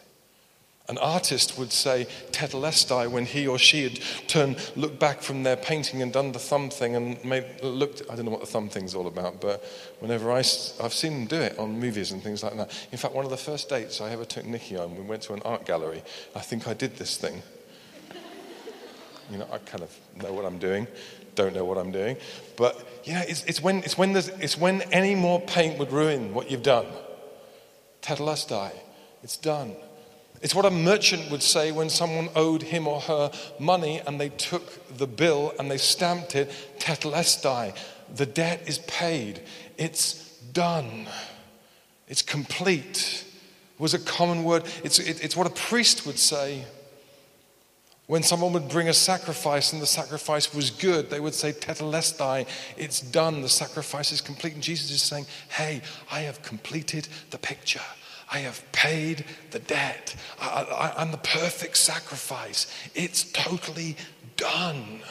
An 0.86 0.98
artist 0.98 1.58
would 1.58 1.72
say 1.72 2.06
tetelestai 2.30 3.10
when 3.10 3.24
he 3.24 3.46
or 3.46 3.58
she 3.58 3.84
had 3.84 3.98
turned, 4.28 4.58
looked 4.76 4.98
back 4.98 5.22
from 5.22 5.42
their 5.42 5.56
painting 5.56 6.02
and 6.02 6.12
done 6.12 6.32
the 6.32 6.38
thumb 6.38 6.68
thing 6.68 6.94
and 6.94 7.24
made, 7.24 7.46
looked. 7.62 8.02
I 8.10 8.16
don't 8.16 8.26
know 8.26 8.30
what 8.30 8.40
the 8.40 8.46
thumb 8.46 8.68
thing's 8.68 8.94
all 8.94 9.06
about, 9.06 9.40
but 9.40 9.64
whenever 10.00 10.30
I, 10.30 10.38
I've 10.38 10.92
seen 10.92 11.12
them 11.12 11.26
do 11.26 11.36
it 11.36 11.58
on 11.58 11.80
movies 11.80 12.12
and 12.12 12.22
things 12.22 12.42
like 12.42 12.54
that. 12.58 12.86
In 12.92 12.98
fact, 12.98 13.14
one 13.14 13.24
of 13.24 13.30
the 13.30 13.36
first 13.38 13.70
dates 13.70 14.02
I 14.02 14.10
ever 14.10 14.26
took 14.26 14.44
Nikki 14.44 14.76
on, 14.76 14.94
we 14.94 15.02
went 15.02 15.22
to 15.22 15.32
an 15.32 15.40
art 15.42 15.64
gallery. 15.64 16.02
I 16.36 16.40
think 16.40 16.68
I 16.68 16.74
did 16.74 16.96
this 16.96 17.16
thing. 17.16 17.42
You 19.30 19.38
know, 19.38 19.48
I 19.50 19.56
kind 19.58 19.82
of 19.82 19.90
know 20.22 20.34
what 20.34 20.44
I'm 20.44 20.58
doing 20.58 20.86
don't 21.34 21.54
know 21.54 21.64
what 21.64 21.78
I'm 21.78 21.90
doing. 21.90 22.16
But, 22.56 22.86
you 23.04 23.14
know, 23.14 23.22
it's, 23.26 23.44
it's, 23.44 23.60
when, 23.60 23.78
it's, 23.78 23.98
when 23.98 24.12
there's, 24.12 24.28
it's 24.28 24.56
when 24.56 24.82
any 24.92 25.14
more 25.14 25.40
paint 25.40 25.78
would 25.78 25.92
ruin 25.92 26.32
what 26.32 26.50
you've 26.50 26.62
done. 26.62 26.86
Tetelestai. 28.02 28.70
It's 29.22 29.36
done. 29.36 29.74
It's 30.44 30.54
what 30.54 30.66
a 30.66 30.70
merchant 30.70 31.30
would 31.30 31.42
say 31.42 31.72
when 31.72 31.88
someone 31.88 32.28
owed 32.36 32.64
him 32.64 32.86
or 32.86 33.00
her 33.00 33.32
money 33.58 34.02
and 34.06 34.20
they 34.20 34.28
took 34.28 34.96
the 34.98 35.06
bill 35.06 35.54
and 35.58 35.70
they 35.70 35.78
stamped 35.78 36.36
it. 36.36 36.50
Tetelestai. 36.78 37.74
The 38.14 38.26
debt 38.26 38.60
is 38.66 38.78
paid. 38.80 39.40
It's 39.78 40.36
done. 40.52 41.06
It's 42.08 42.20
complete. 42.20 43.24
It 43.72 43.80
was 43.80 43.94
a 43.94 43.98
common 43.98 44.44
word. 44.44 44.64
It's, 44.84 44.98
it, 44.98 45.24
it's 45.24 45.34
what 45.34 45.46
a 45.46 45.50
priest 45.50 46.04
would 46.04 46.18
say 46.18 46.66
when 48.06 48.22
someone 48.22 48.52
would 48.52 48.68
bring 48.68 48.90
a 48.90 48.92
sacrifice 48.92 49.72
and 49.72 49.80
the 49.80 49.86
sacrifice 49.86 50.54
was 50.54 50.68
good, 50.68 51.08
they 51.08 51.20
would 51.20 51.34
say, 51.34 51.52
Tetelestai, 51.52 52.46
it's 52.76 53.00
done, 53.00 53.40
the 53.40 53.48
sacrifice 53.48 54.12
is 54.12 54.20
complete. 54.20 54.52
And 54.52 54.62
Jesus 54.62 54.90
is 54.90 55.02
saying, 55.02 55.24
Hey, 55.48 55.80
I 56.12 56.20
have 56.20 56.42
completed 56.42 57.08
the 57.30 57.38
picture. 57.38 57.80
I 58.34 58.38
have 58.38 58.60
paid 58.72 59.24
the 59.52 59.60
debt. 59.60 60.16
I, 60.40 60.92
am 60.96 61.12
the 61.12 61.18
perfect 61.18 61.76
sacrifice. 61.76 62.66
It's 62.92 63.30
totally 63.30 63.96
done. 64.36 65.02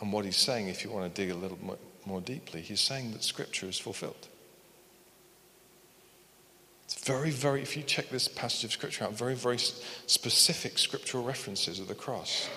And 0.00 0.10
what 0.10 0.24
he's 0.24 0.38
saying, 0.38 0.68
if 0.68 0.82
you 0.82 0.90
want 0.90 1.14
to 1.14 1.20
dig 1.20 1.30
a 1.30 1.36
little 1.38 1.58
more 2.06 2.22
deeply, 2.22 2.62
he's 2.62 2.80
saying 2.80 3.12
that 3.12 3.22
Scripture 3.22 3.66
is 3.66 3.78
fulfilled. 3.78 4.28
It's 6.84 7.04
very, 7.04 7.30
very, 7.30 7.60
if 7.60 7.76
you 7.76 7.82
check 7.82 8.08
this 8.08 8.26
passage 8.26 8.64
of 8.64 8.72
Scripture 8.72 9.04
out, 9.04 9.12
very, 9.12 9.34
very 9.34 9.58
specific 9.58 10.78
scriptural 10.78 11.24
references 11.24 11.78
of 11.78 11.88
the 11.88 11.94
cross. 11.94 12.48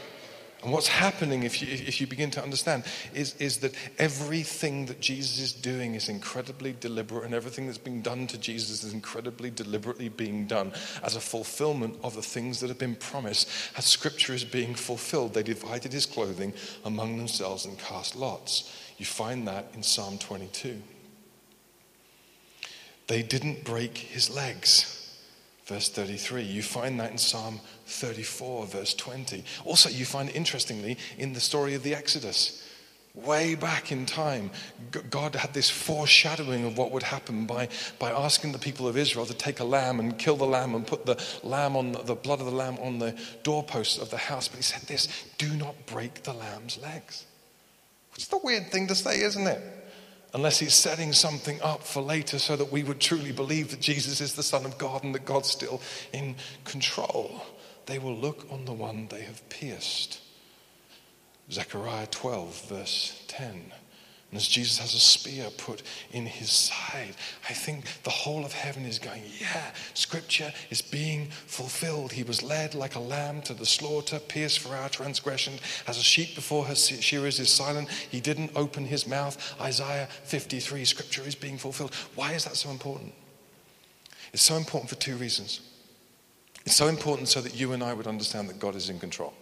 And 0.64 0.72
what's 0.72 0.88
happening, 0.88 1.44
if 1.44 1.62
you, 1.62 1.68
if 1.70 2.00
you 2.00 2.08
begin 2.08 2.32
to 2.32 2.42
understand, 2.42 2.86
is, 3.14 3.36
is 3.36 3.58
that 3.58 3.76
everything 3.98 4.86
that 4.86 5.02
Jesus 5.02 5.40
is 5.40 5.52
doing 5.52 5.94
is 5.94 6.08
incredibly 6.08 6.74
deliberate, 6.80 7.26
and 7.26 7.34
everything 7.34 7.66
that's 7.66 7.78
being 7.78 8.02
done 8.02 8.28
to 8.28 8.38
Jesus 8.38 8.82
is 8.84 8.94
incredibly 8.94 9.50
deliberately 9.50 10.08
being 10.08 10.48
done 10.48 10.72
as 11.04 11.18
a 11.18 11.20
fulfillment 11.22 11.98
of 12.02 12.16
the 12.16 12.22
things 12.22 12.62
that 12.62 12.70
have 12.70 12.80
been 12.80 12.96
promised, 12.96 13.50
as 13.78 13.84
Scripture 13.84 14.34
is 14.34 14.46
being 14.46 14.74
fulfilled. 14.74 15.34
They 15.34 15.44
divided 15.44 15.92
his 15.92 16.06
clothing 16.06 16.54
among 16.86 17.18
themselves 17.18 17.66
and 17.66 17.78
cast 17.78 18.16
lots. 18.16 18.74
You 18.98 19.06
find 19.06 19.46
that 19.50 19.68
in 19.74 19.84
Psalm 19.84 20.18
22. 20.18 20.82
They 23.08 23.22
didn't 23.22 23.66
break 23.66 23.98
his 23.98 24.34
legs. 24.34 25.03
Verse 25.66 25.90
33. 25.90 26.44
You 26.44 26.62
find 26.62 27.00
that 27.00 27.12
in 27.12 27.18
Psalm 27.18 27.60
34, 27.88 28.66
verse 28.68 28.94
20. 28.94 29.44
Also, 29.66 29.90
you 29.90 30.06
find 30.06 30.30
interestingly 30.30 30.98
in 31.18 31.34
the 31.34 31.40
story 31.40 31.74
of 31.74 31.84
the 31.84 31.96
Exodus. 31.96 32.60
Way 33.16 33.54
back 33.54 33.92
in 33.92 34.08
time, 34.08 34.50
God 35.12 35.36
had 35.36 35.54
this 35.54 35.70
foreshadowing 35.70 36.66
of 36.66 36.80
what 36.80 36.92
would 36.92 37.04
happen 37.04 37.46
by, 37.46 37.70
by 38.00 38.10
asking 38.10 38.54
the 38.54 38.58
people 38.58 38.88
of 38.88 38.98
Israel 38.98 39.28
to 39.28 39.36
take 39.36 39.60
a 39.60 39.64
lamb 39.64 40.00
and 40.00 40.18
kill 40.18 40.36
the 40.36 40.48
lamb 40.48 40.74
and 40.74 40.86
put 40.86 41.06
the 41.06 41.24
lamb 41.44 41.78
on 41.78 41.92
the, 41.92 42.16
blood 42.16 42.40
of 42.40 42.48
the 42.48 42.52
lamb 42.52 42.78
on 42.82 42.98
the 42.98 43.16
doorposts 43.44 44.00
of 44.00 44.10
the 44.10 44.18
house. 44.18 44.48
But 44.48 44.58
he 44.58 44.64
said 44.64 44.82
this 44.88 45.08
do 45.38 45.54
not 45.56 45.76
break 45.86 46.24
the 46.24 46.34
lamb's 46.34 46.80
legs. 46.80 47.26
Which 48.14 48.24
is 48.24 48.30
the 48.30 48.40
weird 48.44 48.72
thing 48.72 48.88
to 48.88 48.96
say, 48.96 49.22
isn't 49.22 49.46
it? 49.46 49.83
Unless 50.34 50.60
he's 50.60 50.74
setting 50.74 51.14
something 51.14 51.62
up 51.62 51.84
for 51.84 52.02
later 52.02 52.40
so 52.40 52.56
that 52.56 52.72
we 52.72 52.84
would 52.84 53.00
truly 53.00 53.32
believe 53.32 53.70
that 53.70 53.80
Jesus 53.80 54.20
is 54.20 54.34
the 54.34 54.44
Son 54.44 54.66
of 54.66 54.78
God 54.78 55.04
and 55.04 55.14
that 55.14 55.26
God's 55.26 55.50
still 55.50 55.82
in 56.12 56.36
control 56.66 57.44
they 57.86 58.00
will 58.00 58.16
look 58.16 58.46
on 58.52 58.66
the 58.66 58.74
one 58.74 59.08
they 59.10 59.24
have 59.24 59.48
pierced. 59.50 60.22
Zechariah 61.52 62.08
12, 62.08 62.70
verse 62.70 63.24
10. 63.28 63.74
And 64.34 64.40
as 64.40 64.48
Jesus 64.48 64.80
has 64.80 64.96
a 64.96 65.00
spear 65.00 65.52
put 65.58 65.84
in 66.12 66.26
his 66.26 66.52
side, 66.52 67.16
I 67.48 67.54
think 67.54 67.86
the 68.02 68.10
whole 68.10 68.44
of 68.44 68.52
heaven 68.52 68.84
is 68.84 68.98
going, 68.98 69.22
Yeah, 69.40 69.72
scripture 69.94 70.52
is 70.72 70.82
being 70.82 71.28
fulfilled. 71.46 72.12
He 72.12 72.24
was 72.24 72.42
led 72.42 72.74
like 72.74 72.96
a 72.96 73.00
lamb 73.00 73.44
to 73.44 73.54
the 73.54 73.68
slaughter, 73.68 74.18
pierced 74.18 74.58
for 74.58 74.76
our 74.76 74.90
transgression. 74.90 75.54
As 75.86 76.00
a 76.00 76.04
sheep 76.04 76.34
before 76.34 76.66
her 76.66 76.74
shearers 76.74 77.40
is 77.40 77.52
silent, 77.52 77.92
he 77.92 78.20
didn't 78.20 78.50
open 78.56 78.86
his 78.86 79.06
mouth. 79.06 79.38
Isaiah 79.62 80.08
53, 80.24 80.84
scripture 80.84 81.22
is 81.22 81.36
being 81.36 81.60
fulfilled. 81.60 81.94
Why 82.16 82.32
is 82.32 82.44
that 82.46 82.56
so 82.56 82.72
important? 82.72 83.14
It's 84.34 84.42
so 84.42 84.56
important 84.56 84.90
for 84.90 84.96
two 84.96 85.16
reasons. 85.18 85.62
It's 86.66 86.76
so 86.76 86.88
important 86.88 87.28
so 87.28 87.40
that 87.40 87.54
you 87.54 87.74
and 87.74 87.84
I 87.84 87.94
would 87.94 88.08
understand 88.08 88.50
that 88.50 88.58
God 88.58 88.74
is 88.74 88.90
in 88.90 89.00
control. 89.00 89.36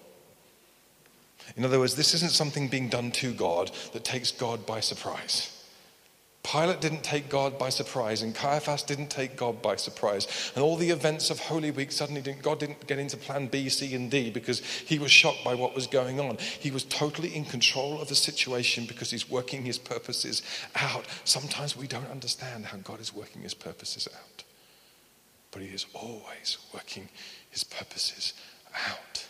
In 1.55 1.65
other 1.65 1.79
words, 1.79 1.95
this 1.95 2.13
isn't 2.13 2.31
something 2.31 2.67
being 2.67 2.89
done 2.89 3.11
to 3.11 3.33
God 3.33 3.71
that 3.93 4.03
takes 4.03 4.31
God 4.31 4.65
by 4.65 4.79
surprise. 4.79 5.57
Pilate 6.43 6.81
didn't 6.81 7.03
take 7.03 7.29
God 7.29 7.59
by 7.59 7.69
surprise, 7.69 8.23
and 8.23 8.33
Caiaphas 8.33 8.81
didn't 8.81 9.09
take 9.11 9.37
God 9.37 9.61
by 9.61 9.75
surprise. 9.75 10.51
And 10.55 10.63
all 10.63 10.75
the 10.75 10.89
events 10.89 11.29
of 11.29 11.39
Holy 11.39 11.69
Week 11.69 11.91
suddenly 11.91 12.21
didn't, 12.21 12.41
God 12.41 12.59
didn't 12.59 12.87
get 12.87 12.97
into 12.97 13.15
plan 13.15 13.45
B, 13.45 13.69
C, 13.69 13.93
and 13.93 14.09
D 14.09 14.31
because 14.31 14.59
he 14.61 14.97
was 14.97 15.11
shocked 15.11 15.43
by 15.45 15.53
what 15.53 15.75
was 15.75 15.85
going 15.85 16.19
on. 16.19 16.37
He 16.37 16.71
was 16.71 16.83
totally 16.85 17.35
in 17.35 17.45
control 17.45 18.01
of 18.01 18.07
the 18.07 18.15
situation 18.15 18.85
because 18.85 19.11
he's 19.11 19.29
working 19.29 19.63
his 19.63 19.77
purposes 19.77 20.41
out. 20.75 21.05
Sometimes 21.25 21.77
we 21.77 21.85
don't 21.85 22.09
understand 22.09 22.65
how 22.65 22.77
God 22.77 22.99
is 22.99 23.13
working 23.13 23.43
his 23.43 23.53
purposes 23.53 24.07
out 24.11 24.43
but 25.51 25.61
He 25.61 25.67
is 25.67 25.85
always 25.93 26.57
working 26.73 27.09
His 27.49 27.63
purposes 27.63 28.33
out. 28.89 29.25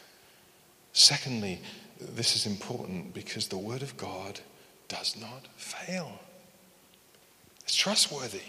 Secondly, 0.94 1.60
this 2.02 2.36
is 2.36 2.46
important 2.46 3.14
because 3.14 3.48
the 3.48 3.58
Word 3.58 3.82
of 3.82 3.96
God 3.98 4.40
does 4.88 5.16
not 5.20 5.48
fail, 5.56 6.20
it's 7.64 7.76
trustworthy. 7.76 8.42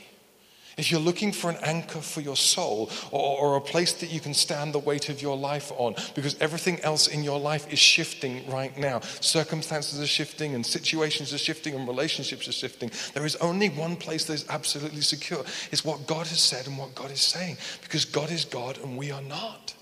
If 0.79 0.91
you're 0.91 1.01
looking 1.01 1.33
for 1.33 1.51
an 1.51 1.59
anchor 1.63 2.01
for 2.01 2.23
your 2.23 2.37
soul 2.37 2.91
or, 3.11 3.39
or, 3.39 3.57
a 3.57 3.61
place 3.61 3.93
that 3.95 4.11
you 4.11 4.21
can 4.21 4.33
stand 4.33 4.73
the 4.73 4.79
weight 4.79 5.11
of 5.11 5.21
your 5.21 5.37
life 5.37 5.71
on, 5.77 5.95
because 6.15 6.35
everything 6.41 6.81
else 6.81 7.09
in 7.09 7.23
your 7.23 7.39
life 7.39 7.71
is 7.71 7.79
shifting 7.79 8.49
right 8.51 8.77
now. 8.79 9.01
Circumstances 9.21 10.01
are 10.01 10.07
shifting, 10.07 10.55
and 10.55 10.65
situations 10.65 11.35
are 11.35 11.39
shifting, 11.39 11.75
and 11.75 11.87
relationships 11.87 12.49
are 12.49 12.53
shifting. 12.53 12.91
There 13.13 13.27
is 13.27 13.37
only 13.37 13.69
one 13.69 13.97
place 13.97 14.25
that 14.25 14.33
is 14.33 14.47
absolutely 14.49 15.03
secure 15.03 15.45
it's 15.71 15.85
what 15.85 16.07
God 16.07 16.27
has 16.29 16.41
said 16.41 16.67
and 16.67 16.79
what 16.79 16.95
God 16.95 17.11
is 17.11 17.21
saying, 17.21 17.59
because 17.83 18.07
God 18.07 18.31
is 18.31 18.45
God 18.47 18.79
and 18.79 18.97
we 18.97 19.11
are 19.11 19.23
not. 19.23 19.75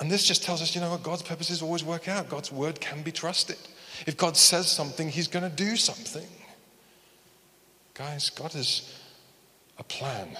And 0.00 0.10
this 0.10 0.24
just 0.24 0.42
tells 0.42 0.60
us, 0.60 0.74
you 0.74 0.80
know 0.80 0.90
what, 0.90 1.02
God's 1.02 1.22
purposes 1.22 1.62
always 1.62 1.84
work 1.84 2.08
out. 2.08 2.28
God's 2.28 2.50
word 2.50 2.80
can 2.80 3.02
be 3.02 3.12
trusted. 3.12 3.58
If 4.06 4.16
God 4.16 4.36
says 4.36 4.70
something, 4.70 5.08
He's 5.08 5.28
going 5.28 5.48
to 5.48 5.56
do 5.56 5.76
something. 5.76 6.26
Guys, 7.94 8.30
God 8.30 8.52
has 8.52 8.92
a 9.78 9.84
plan 9.84 10.36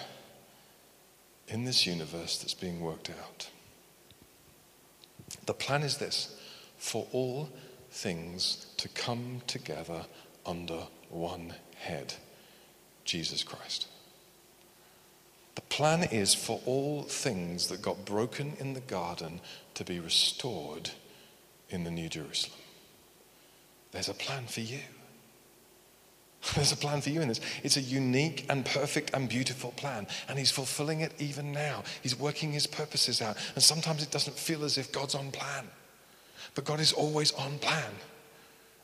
in 1.48 1.64
this 1.64 1.86
universe 1.86 2.38
that's 2.38 2.54
being 2.54 2.80
worked 2.80 3.10
out. 3.10 3.48
The 5.46 5.54
plan 5.54 5.82
is 5.82 5.98
this 5.98 6.36
for 6.78 7.06
all 7.12 7.48
things 7.90 8.66
to 8.78 8.88
come 8.88 9.40
together 9.46 10.04
under 10.44 10.86
one 11.10 11.54
head 11.76 12.14
Jesus 13.04 13.42
Christ. 13.42 13.86
The 15.54 15.60
plan 15.62 16.04
is 16.04 16.34
for 16.34 16.60
all 16.66 17.02
things 17.02 17.68
that 17.68 17.82
got 17.82 18.04
broken 18.04 18.54
in 18.58 18.74
the 18.74 18.80
garden 18.80 19.40
to 19.74 19.84
be 19.84 20.00
restored 20.00 20.90
in 21.68 21.84
the 21.84 21.90
New 21.90 22.08
Jerusalem. 22.08 22.58
There's 23.92 24.08
a 24.08 24.14
plan 24.14 24.46
for 24.46 24.60
you. 24.60 24.80
There's 26.54 26.72
a 26.72 26.76
plan 26.76 27.00
for 27.00 27.10
you 27.10 27.22
in 27.22 27.28
this. 27.28 27.40
It's 27.62 27.76
a 27.76 27.80
unique 27.80 28.44
and 28.48 28.64
perfect 28.64 29.12
and 29.14 29.28
beautiful 29.28 29.70
plan. 29.72 30.06
And 30.28 30.38
He's 30.38 30.50
fulfilling 30.50 31.00
it 31.00 31.12
even 31.18 31.52
now. 31.52 31.84
He's 32.02 32.18
working 32.18 32.52
His 32.52 32.66
purposes 32.66 33.22
out. 33.22 33.36
And 33.54 33.62
sometimes 33.62 34.02
it 34.02 34.10
doesn't 34.10 34.36
feel 34.36 34.64
as 34.64 34.76
if 34.76 34.92
God's 34.92 35.14
on 35.14 35.30
plan. 35.30 35.68
But 36.54 36.64
God 36.64 36.80
is 36.80 36.92
always 36.92 37.32
on 37.32 37.58
plan. 37.58 37.92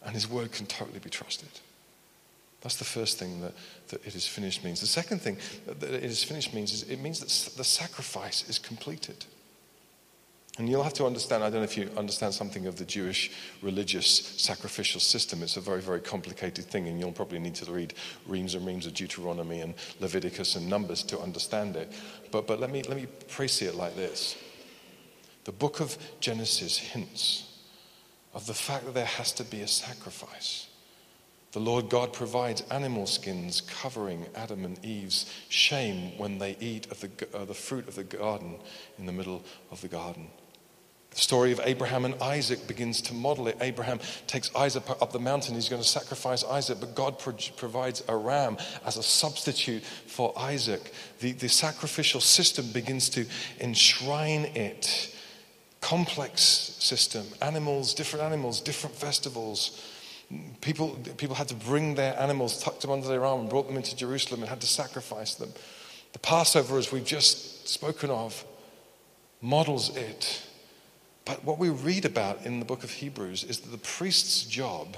And 0.03 0.15
His 0.15 0.29
word 0.29 0.53
can 0.53 0.67
totally 0.67 1.01
be 1.01 1.11
trusted. 1.11 1.49
That's 2.61 2.77
the 2.77 2.85
first 2.85 3.19
thing 3.19 3.41
that, 3.41 3.53
that 3.89 4.07
it 4.07 4.15
is 4.15 4.27
finished 4.27 4.63
means. 4.65 4.81
The 4.81 4.87
second 4.87 5.23
thing 5.23 5.39
that 5.67 5.83
it 5.83 6.05
is 6.05 6.23
finished 6.23 6.53
means 6.53 6.73
is 6.73 6.83
it 6.85 7.01
means 7.01 7.21
that 7.21 7.57
the 7.57 7.65
sacrifice 7.65 8.49
is 8.49 8.59
completed. 8.59 9.25
And 10.59 10.69
you'll 10.69 10.83
have 10.83 10.95
to 10.95 11.07
understand, 11.07 11.43
I 11.43 11.49
don't 11.49 11.61
know 11.61 11.65
if 11.65 11.79
you 11.79 11.89
understand 11.97 12.35
something 12.35 12.67
of 12.67 12.77
the 12.77 12.85
Jewish 12.85 13.31
religious 13.63 14.07
sacrificial 14.07 15.01
system. 15.01 15.43
It's 15.43 15.57
a 15.57 15.61
very, 15.61 15.81
very 15.81 16.01
complicated 16.01 16.67
thing, 16.67 16.87
and 16.87 17.01
you'll 17.01 17.13
probably 17.13 17.39
need 17.39 17.55
to 17.55 17.73
read 17.73 17.95
reams 18.27 18.55
and 18.55 18.67
reams 18.67 18.85
of 18.85 18.93
Deuteronomy 18.93 19.61
and 19.61 19.75
Leviticus 20.01 20.57
and 20.57 20.69
Numbers 20.69 21.03
to 21.05 21.19
understand 21.19 21.77
it. 21.77 21.91
But, 22.31 22.47
but 22.47 22.61
let, 22.61 22.71
me, 22.71 22.83
let 22.83 22.99
me 22.99 23.07
see 23.47 23.67
it 23.67 23.75
like 23.75 23.97
this 23.97 24.37
The 25.45 25.53
book 25.53 25.81
of 25.81 25.97
Genesis 26.21 26.77
hints 26.77 27.47
of 28.35 28.47
the 28.47 28.55
fact 28.55 28.85
that 28.85 28.95
there 28.95 29.07
has 29.07 29.33
to 29.33 29.45
be 29.45 29.63
a 29.63 29.69
sacrifice. 29.69 30.67
The 31.53 31.61
Lord 31.61 31.89
God 31.89 32.13
provides 32.13 32.63
animal 32.71 33.07
skins 33.07 33.61
covering 33.61 34.27
Adam 34.37 34.65
and 34.65 34.83
Eve's 34.85 35.33
shame 35.49 36.17
when 36.17 36.39
they 36.39 36.57
eat 36.61 36.91
of 36.93 37.01
the, 37.01 37.11
uh, 37.35 37.45
the 37.45 37.55
fruit 37.55 37.89
of 37.89 37.97
the 37.97 38.05
garden 38.05 38.57
in 38.99 39.07
the 39.07 39.13
middle 39.13 39.43
of 39.73 39.81
the 39.81 39.89
garden. 39.89 40.29
The 41.11 41.19
story 41.19 41.51
of 41.51 41.61
Abraham 41.65 42.05
and 42.05 42.15
Isaac 42.23 42.69
begins 42.69 43.03
to 43.03 43.15
model 43.15 43.49
it. 43.49 43.57
Abraham 43.61 43.99
takes 44.29 44.55
Isaac 44.55 44.85
up 44.89 45.11
the 45.11 45.19
mountain. 45.19 45.57
He's 45.57 45.69
going 45.69 45.83
to 45.83 45.89
sacrifice 45.89 46.45
Isaac, 46.45 46.79
but 46.79 46.95
God 46.95 47.19
pro- 47.19 47.35
provides 47.57 48.05
a 48.07 48.17
ram 48.17 48.57
as 48.87 48.97
a 48.97 49.03
substitute 49.03 49.83
for 49.83 50.33
Isaac. 50.39 50.93
The, 51.19 51.33
the 51.33 51.49
sacrificial 51.49 52.21
system 52.21 52.71
begins 52.71 53.09
to 53.11 53.27
enshrine 53.59 54.45
it. 54.55 55.17
Complex 55.81 56.43
system, 56.43 57.27
animals, 57.43 57.93
different 57.93 58.25
animals, 58.25 58.61
different 58.61 58.95
festivals. 58.95 59.83
People, 60.61 60.97
people 61.17 61.35
had 61.35 61.49
to 61.49 61.55
bring 61.55 61.97
their 61.97 62.19
animals, 62.21 62.63
tucked 62.63 62.83
them 62.83 62.91
under 62.91 63.09
their 63.09 63.25
arm, 63.25 63.41
and 63.41 63.51
brought 63.51 63.67
them 63.67 63.77
into 63.77 63.97
Jerusalem 63.97 64.41
and 64.41 64.49
had 64.49 64.61
to 64.61 64.67
sacrifice 64.67 65.35
them. 65.35 65.53
The 66.13 66.21
Passover, 66.21 66.79
as 66.79 66.93
we've 66.93 67.05
just 67.05 67.69
spoken 67.69 68.11
of, 68.11 68.45
models 69.41 69.97
it. 69.97 70.43
But 71.25 71.45
what 71.45 71.59
we 71.59 71.69
read 71.69 72.05
about 72.05 72.45
in 72.47 72.61
the 72.61 72.65
book 72.65 72.85
of 72.85 72.91
Hebrews 72.91 73.45
is 73.45 73.61
that 73.61 73.71
the 73.71 73.79
priest's 73.79 74.45
job 74.45 74.97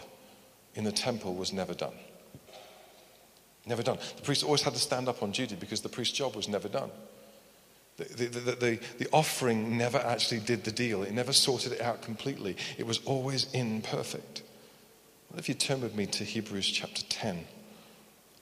in 0.75 0.85
the 0.85 0.93
temple 0.93 1.35
was 1.35 1.53
never 1.53 1.75
done. 1.75 1.95
Never 3.67 3.83
done. 3.83 3.99
The 4.17 4.23
priest 4.23 4.45
always 4.45 4.63
had 4.63 4.75
to 4.75 4.81
stand 4.81 5.09
up 5.09 5.23
on 5.23 5.31
duty 5.31 5.55
because 5.55 5.81
the 5.81 5.89
priest's 5.89 6.17
job 6.17 6.35
was 6.35 6.49
never 6.49 6.69
done. 6.69 6.91
The, 7.97 8.05
the, 8.05 8.27
the, 8.27 8.53
the, 8.53 8.81
the 8.99 9.09
offering 9.13 9.77
never 9.77 9.99
actually 9.99 10.41
did 10.41 10.65
the 10.65 10.73
deal, 10.73 11.03
it 11.03 11.13
never 11.13 11.33
sorted 11.33 11.73
it 11.73 11.81
out 11.81 12.03
completely. 12.03 12.57
It 12.79 12.87
was 12.87 13.01
always 13.05 13.53
imperfect. 13.53 14.43
If 15.35 15.49
you 15.49 15.55
turn 15.55 15.81
with 15.81 15.95
me 15.95 16.05
to 16.07 16.25
Hebrews 16.25 16.69
chapter 16.69 17.03
10 17.09 17.47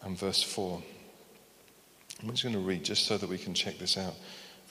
and 0.02 0.18
verse 0.18 0.42
4, 0.42 0.82
I'm 2.20 2.30
just 2.30 2.42
going 2.42 2.54
to 2.54 2.60
read 2.60 2.84
just 2.84 3.06
so 3.06 3.16
that 3.16 3.28
we 3.28 3.38
can 3.38 3.54
check 3.54 3.78
this 3.78 3.96
out 3.96 4.14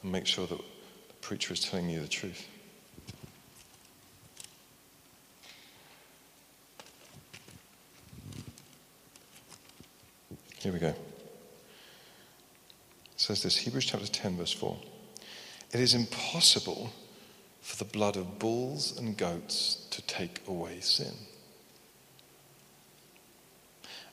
and 0.03 0.11
make 0.11 0.25
sure 0.25 0.45
that 0.45 0.57
the 0.57 1.13
preacher 1.21 1.53
is 1.53 1.61
telling 1.61 1.89
you 1.89 2.01
the 2.01 2.09
truth. 2.09 2.45
Here 10.59 10.73
we 10.73 10.79
go. 10.79 10.89
It 10.89 10.95
says 13.15 13.43
this 13.43 13.55
Hebrews 13.55 13.85
chapter 13.85 14.07
10, 14.07 14.35
verse 14.35 14.51
4. 14.51 14.77
It 15.71 15.79
is 15.79 15.93
impossible 15.93 16.91
for 17.61 17.77
the 17.77 17.89
blood 17.89 18.17
of 18.17 18.39
bulls 18.39 18.97
and 18.97 19.15
goats 19.15 19.88
to 19.91 20.01
take 20.01 20.41
away 20.49 20.81
sin. 20.81 21.13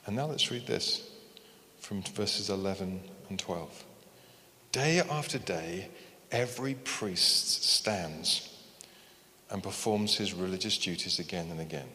And 0.07 0.15
now 0.15 0.25
let's 0.25 0.49
read 0.49 0.65
this 0.65 1.07
from 1.79 2.01
verses 2.01 2.49
11 2.49 3.01
and 3.29 3.37
12. 3.37 3.83
Day 4.71 4.99
after 4.99 5.37
day, 5.37 5.89
every 6.31 6.75
priest 6.75 7.65
stands 7.65 8.49
and 9.51 9.61
performs 9.61 10.15
his 10.15 10.33
religious 10.33 10.77
duties 10.77 11.19
again 11.19 11.49
and 11.51 11.59
again. 11.59 11.87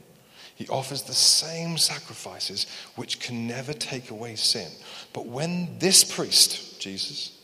He 0.55 0.69
offers 0.69 1.03
the 1.03 1.15
same 1.15 1.79
sacrifices 1.79 2.67
which 2.97 3.19
can 3.19 3.47
never 3.47 3.73
take 3.73 4.11
away 4.11 4.37
sin. 4.37 4.71
But 5.15 5.27
when 5.27 5.79
this 5.79 6.05
priest, 6.05 6.81
Jesus, 6.81 7.39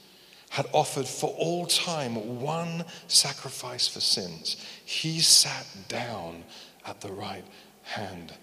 had 0.51 0.67
offered 0.73 1.07
for 1.07 1.31
all 1.31 1.65
time 1.65 2.41
one 2.41 2.85
sacrifice 3.07 3.89
for 3.89 4.01
sins, 4.01 4.63
he 4.85 5.21
sat 5.21 5.67
down 5.89 6.45
at 6.85 7.01
the 7.01 7.13
right 7.13 7.45
hand 7.85 8.35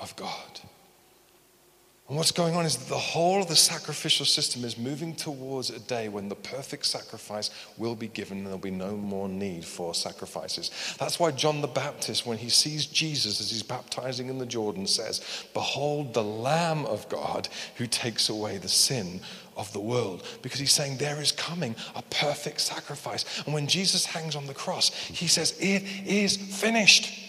of 0.00 0.14
God. 0.16 0.60
And 2.10 2.16
what's 2.16 2.32
going 2.32 2.56
on 2.56 2.66
is 2.66 2.76
that 2.76 2.88
the 2.88 2.98
whole 2.98 3.40
of 3.40 3.46
the 3.46 3.54
sacrificial 3.54 4.26
system 4.26 4.64
is 4.64 4.76
moving 4.76 5.14
towards 5.14 5.70
a 5.70 5.78
day 5.78 6.08
when 6.08 6.28
the 6.28 6.34
perfect 6.34 6.86
sacrifice 6.86 7.50
will 7.78 7.94
be 7.94 8.08
given 8.08 8.38
and 8.38 8.46
there'll 8.48 8.58
be 8.58 8.72
no 8.72 8.96
more 8.96 9.28
need 9.28 9.64
for 9.64 9.94
sacrifices. 9.94 10.72
That's 10.98 11.20
why 11.20 11.30
John 11.30 11.60
the 11.60 11.68
Baptist, 11.68 12.26
when 12.26 12.38
he 12.38 12.48
sees 12.48 12.86
Jesus 12.86 13.40
as 13.40 13.52
he's 13.52 13.62
baptizing 13.62 14.28
in 14.28 14.38
the 14.38 14.44
Jordan, 14.44 14.88
says, 14.88 15.20
Behold 15.54 16.12
the 16.12 16.24
Lamb 16.24 16.84
of 16.86 17.08
God 17.08 17.48
who 17.76 17.86
takes 17.86 18.28
away 18.28 18.58
the 18.58 18.68
sin 18.68 19.20
of 19.56 19.72
the 19.72 19.78
world. 19.78 20.26
Because 20.42 20.58
he's 20.58 20.72
saying 20.72 20.96
there 20.96 21.20
is 21.20 21.30
coming 21.30 21.76
a 21.94 22.02
perfect 22.02 22.60
sacrifice. 22.60 23.44
And 23.44 23.54
when 23.54 23.68
Jesus 23.68 24.04
hangs 24.04 24.34
on 24.34 24.46
the 24.46 24.54
cross, 24.54 24.92
he 24.92 25.28
says, 25.28 25.56
It 25.60 25.84
is 26.04 26.36
finished. 26.36 27.19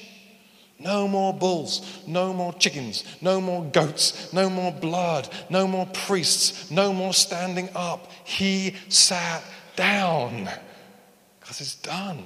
No 0.84 1.08
more 1.08 1.34
bulls, 1.34 2.02
no 2.08 2.34
more 2.34 2.54
chickens, 2.54 3.04
no 3.22 3.40
more 3.40 3.64
goats, 3.64 4.34
no 4.34 4.50
more 4.50 4.72
blood, 4.72 5.30
no 5.50 5.68
more 5.68 5.86
priests, 5.88 6.72
no 6.72 6.92
more 6.92 7.14
standing 7.14 7.70
up. 7.76 8.12
He 8.24 8.76
sat 8.90 9.44
down 9.76 10.50
because 11.40 11.62
it's 11.62 11.76
done, 11.76 12.24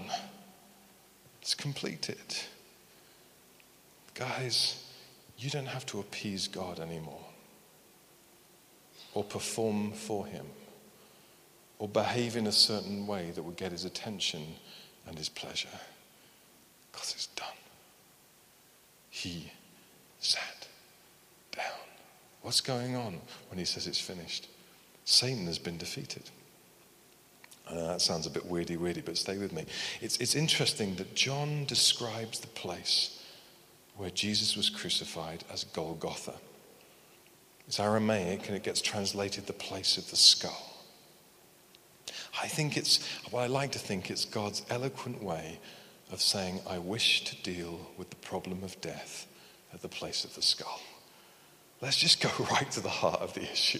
it's 1.41 1.53
completed. 1.53 2.17
Guys, 4.13 4.81
you 5.37 5.49
don't 5.49 5.67
have 5.67 5.85
to 5.87 5.99
appease 5.99 6.47
God 6.47 6.79
anymore 6.79 7.25
or 9.13 9.23
perform 9.25 9.91
for 9.91 10.25
Him 10.25 10.45
or 11.77 11.89
behave 11.89 12.37
in 12.37 12.47
a 12.47 12.53
certain 12.53 13.05
way 13.05 13.31
that 13.31 13.43
would 13.43 13.57
get 13.57 13.73
His 13.73 13.83
attention 13.83 14.45
and 15.05 15.17
His 15.17 15.27
pleasure 15.27 15.67
because 16.91 17.11
it's 17.13 17.27
done 17.27 17.47
he 19.25 19.51
sat 20.19 20.67
down. 21.55 21.65
What's 22.41 22.61
going 22.61 22.95
on 22.95 23.19
when 23.49 23.57
he 23.57 23.65
says 23.65 23.87
it's 23.87 23.99
finished? 23.99 24.47
Satan 25.03 25.45
has 25.47 25.59
been 25.59 25.77
defeated. 25.77 26.29
I 27.69 27.73
know 27.73 27.87
that 27.87 28.01
sounds 28.01 28.27
a 28.27 28.29
bit 28.29 28.49
weirdy, 28.49 28.77
weirdy, 28.77 29.03
but 29.03 29.17
stay 29.17 29.37
with 29.37 29.51
me. 29.51 29.65
It's, 29.99 30.17
it's 30.17 30.35
interesting 30.35 30.95
that 30.95 31.15
John 31.15 31.65
describes 31.65 32.39
the 32.39 32.47
place 32.47 33.23
where 33.97 34.11
Jesus 34.11 34.55
was 34.55 34.69
crucified 34.69 35.43
as 35.51 35.63
Golgotha. 35.63 36.35
It's 37.67 37.79
Aramaic 37.79 38.47
and 38.47 38.55
it 38.55 38.63
gets 38.63 38.81
translated 38.81 39.47
the 39.47 39.53
place 39.53 39.97
of 39.97 40.07
the 40.11 40.15
skull. 40.15 40.73
I 42.39 42.47
think 42.47 42.77
it's, 42.77 42.99
well, 43.31 43.43
I 43.43 43.47
like 43.47 43.71
to 43.71 43.79
think 43.79 44.11
it's 44.11 44.25
God's 44.25 44.61
eloquent 44.69 45.23
way 45.23 45.59
of 46.11 46.21
saying, 46.21 46.61
I 46.69 46.77
wish 46.77 47.23
to 47.25 47.35
deal 47.43 47.79
with 47.97 48.09
the 48.09 48.15
problem 48.17 48.63
of 48.63 48.79
death 48.81 49.27
at 49.73 49.81
the 49.81 49.87
place 49.87 50.23
of 50.23 50.35
the 50.35 50.41
skull. 50.41 50.81
Let's 51.81 51.97
just 51.97 52.21
go 52.21 52.29
right 52.51 52.69
to 52.71 52.81
the 52.81 52.89
heart 52.89 53.21
of 53.21 53.33
the 53.33 53.43
issue. 53.43 53.79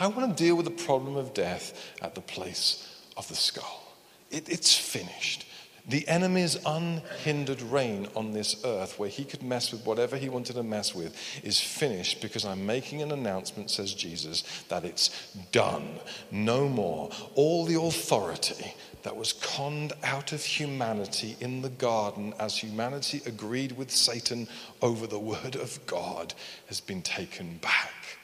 I 0.00 0.06
want 0.08 0.36
to 0.36 0.44
deal 0.44 0.56
with 0.56 0.66
the 0.66 0.84
problem 0.84 1.16
of 1.16 1.34
death 1.34 1.94
at 2.02 2.14
the 2.14 2.20
place 2.20 3.02
of 3.16 3.28
the 3.28 3.34
skull. 3.34 3.82
It, 4.30 4.48
it's 4.48 4.76
finished. 4.76 5.46
The 5.88 6.06
enemy's 6.08 6.56
unhindered 6.66 7.62
reign 7.62 8.08
on 8.16 8.32
this 8.32 8.64
earth, 8.64 8.98
where 8.98 9.08
he 9.08 9.24
could 9.24 9.44
mess 9.44 9.70
with 9.70 9.86
whatever 9.86 10.16
he 10.16 10.28
wanted 10.28 10.54
to 10.54 10.64
mess 10.64 10.92
with, 10.92 11.16
is 11.44 11.60
finished 11.60 12.20
because 12.20 12.44
I'm 12.44 12.66
making 12.66 13.02
an 13.02 13.12
announcement, 13.12 13.70
says 13.70 13.94
Jesus, 13.94 14.42
that 14.68 14.84
it's 14.84 15.32
done. 15.52 16.00
No 16.32 16.68
more. 16.68 17.10
All 17.36 17.64
the 17.64 17.80
authority 17.80 18.74
that 19.06 19.16
was 19.16 19.34
conned 19.34 19.92
out 20.02 20.32
of 20.32 20.44
humanity 20.44 21.36
in 21.38 21.62
the 21.62 21.68
garden 21.68 22.34
as 22.40 22.58
humanity 22.58 23.22
agreed 23.24 23.70
with 23.70 23.88
Satan 23.88 24.48
over 24.82 25.06
the 25.06 25.16
word 25.16 25.54
of 25.54 25.78
God 25.86 26.34
has 26.66 26.80
been 26.80 27.02
taken 27.02 27.58
back. 27.58 28.18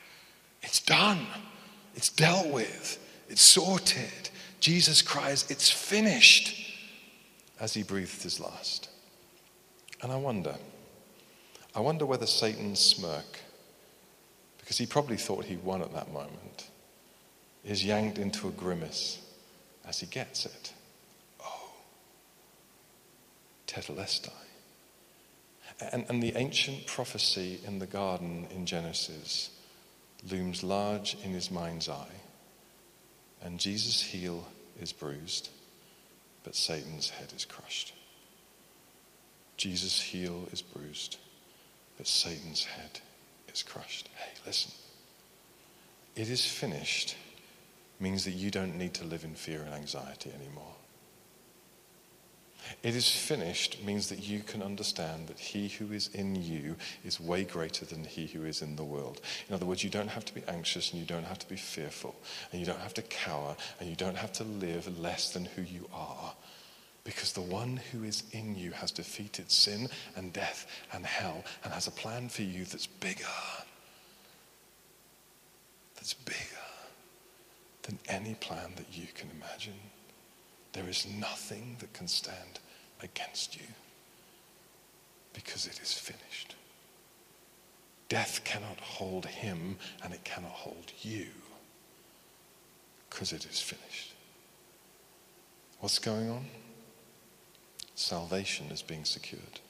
It's 0.60 0.80
done, 0.80 1.24
it's 1.94 2.08
dealt 2.08 2.48
with, 2.48 2.98
it's 3.28 3.42
sorted. 3.42 4.28
Jesus 4.58 5.02
cries, 5.02 5.48
It's 5.48 5.70
finished, 5.70 6.74
as 7.60 7.74
he 7.74 7.84
breathed 7.84 8.20
his 8.20 8.40
last. 8.40 8.88
And 10.02 10.10
I 10.10 10.16
wonder, 10.16 10.56
I 11.76 11.80
wonder 11.80 12.04
whether 12.04 12.26
Satan's 12.26 12.80
smirk, 12.80 13.38
because 14.58 14.78
he 14.78 14.86
probably 14.86 15.16
thought 15.16 15.44
he 15.44 15.58
won 15.58 15.80
at 15.80 15.94
that 15.94 16.12
moment, 16.12 16.70
is 17.64 17.84
yanked 17.84 18.18
into 18.18 18.48
a 18.48 18.50
grimace 18.50 19.21
as 19.86 20.00
he 20.00 20.06
gets 20.06 20.46
it. 20.46 20.72
Oh, 21.40 21.70
tetelestai. 23.66 24.30
And, 25.92 26.04
and 26.08 26.22
the 26.22 26.36
ancient 26.36 26.86
prophecy 26.86 27.60
in 27.66 27.78
the 27.78 27.86
garden 27.86 28.46
in 28.54 28.66
Genesis 28.66 29.50
looms 30.30 30.62
large 30.62 31.16
in 31.24 31.32
his 31.32 31.50
mind's 31.50 31.88
eye. 31.88 32.20
And 33.42 33.58
Jesus' 33.58 34.00
heel 34.00 34.46
is 34.80 34.92
bruised, 34.92 35.48
but 36.44 36.54
Satan's 36.54 37.10
head 37.10 37.32
is 37.36 37.44
crushed. 37.44 37.92
Jesus' 39.56 40.00
heel 40.00 40.48
is 40.52 40.62
bruised, 40.62 41.18
but 41.96 42.06
Satan's 42.06 42.64
head 42.64 43.00
is 43.52 43.62
crushed. 43.62 44.08
Hey, 44.14 44.30
listen. 44.46 44.72
It 46.14 46.28
is 46.28 46.44
finished 46.44 47.16
means 48.02 48.24
that 48.24 48.32
you 48.32 48.50
don't 48.50 48.76
need 48.76 48.92
to 48.94 49.04
live 49.04 49.24
in 49.24 49.34
fear 49.34 49.62
and 49.62 49.72
anxiety 49.72 50.30
anymore. 50.34 50.74
It 52.82 52.94
is 52.94 53.08
finished 53.08 53.82
means 53.84 54.08
that 54.08 54.20
you 54.28 54.40
can 54.40 54.62
understand 54.62 55.28
that 55.28 55.38
he 55.38 55.68
who 55.68 55.92
is 55.92 56.08
in 56.08 56.36
you 56.36 56.76
is 57.04 57.20
way 57.20 57.44
greater 57.44 57.84
than 57.84 58.04
he 58.04 58.26
who 58.26 58.44
is 58.44 58.62
in 58.62 58.76
the 58.76 58.84
world. 58.84 59.20
In 59.48 59.54
other 59.54 59.66
words, 59.66 59.82
you 59.82 59.90
don't 59.90 60.08
have 60.08 60.24
to 60.26 60.34
be 60.34 60.42
anxious 60.46 60.90
and 60.90 61.00
you 61.00 61.06
don't 61.06 61.24
have 61.24 61.38
to 61.40 61.48
be 61.48 61.56
fearful 61.56 62.14
and 62.50 62.60
you 62.60 62.66
don't 62.66 62.80
have 62.80 62.94
to 62.94 63.02
cower 63.02 63.56
and 63.80 63.88
you 63.88 63.96
don't 63.96 64.16
have 64.16 64.32
to 64.34 64.44
live 64.44 64.98
less 64.98 65.30
than 65.32 65.44
who 65.44 65.62
you 65.62 65.88
are 65.92 66.34
because 67.04 67.32
the 67.32 67.40
one 67.40 67.80
who 67.90 68.04
is 68.04 68.22
in 68.30 68.54
you 68.54 68.70
has 68.70 68.92
defeated 68.92 69.50
sin 69.50 69.88
and 70.16 70.32
death 70.32 70.66
and 70.92 71.04
hell 71.04 71.44
and 71.64 71.72
has 71.72 71.88
a 71.88 71.92
plan 71.92 72.28
for 72.28 72.42
you 72.42 72.64
that's 72.64 72.86
bigger. 72.86 73.24
That's 75.96 76.14
bigger 76.14 76.61
than 77.82 77.98
any 78.08 78.34
plan 78.34 78.72
that 78.76 78.86
you 78.92 79.06
can 79.14 79.28
imagine. 79.30 79.78
There 80.72 80.88
is 80.88 81.06
nothing 81.06 81.76
that 81.80 81.92
can 81.92 82.08
stand 82.08 82.60
against 83.02 83.56
you 83.56 83.66
because 85.32 85.66
it 85.66 85.80
is 85.82 85.92
finished. 85.92 86.54
Death 88.08 88.42
cannot 88.44 88.78
hold 88.80 89.26
him 89.26 89.76
and 90.02 90.12
it 90.12 90.24
cannot 90.24 90.50
hold 90.50 90.92
you 91.00 91.26
because 93.08 93.32
it 93.32 93.46
is 93.46 93.60
finished. 93.60 94.14
What's 95.80 95.98
going 95.98 96.30
on? 96.30 96.44
Salvation 97.94 98.66
is 98.70 98.82
being 98.82 99.04
secured. 99.04 99.60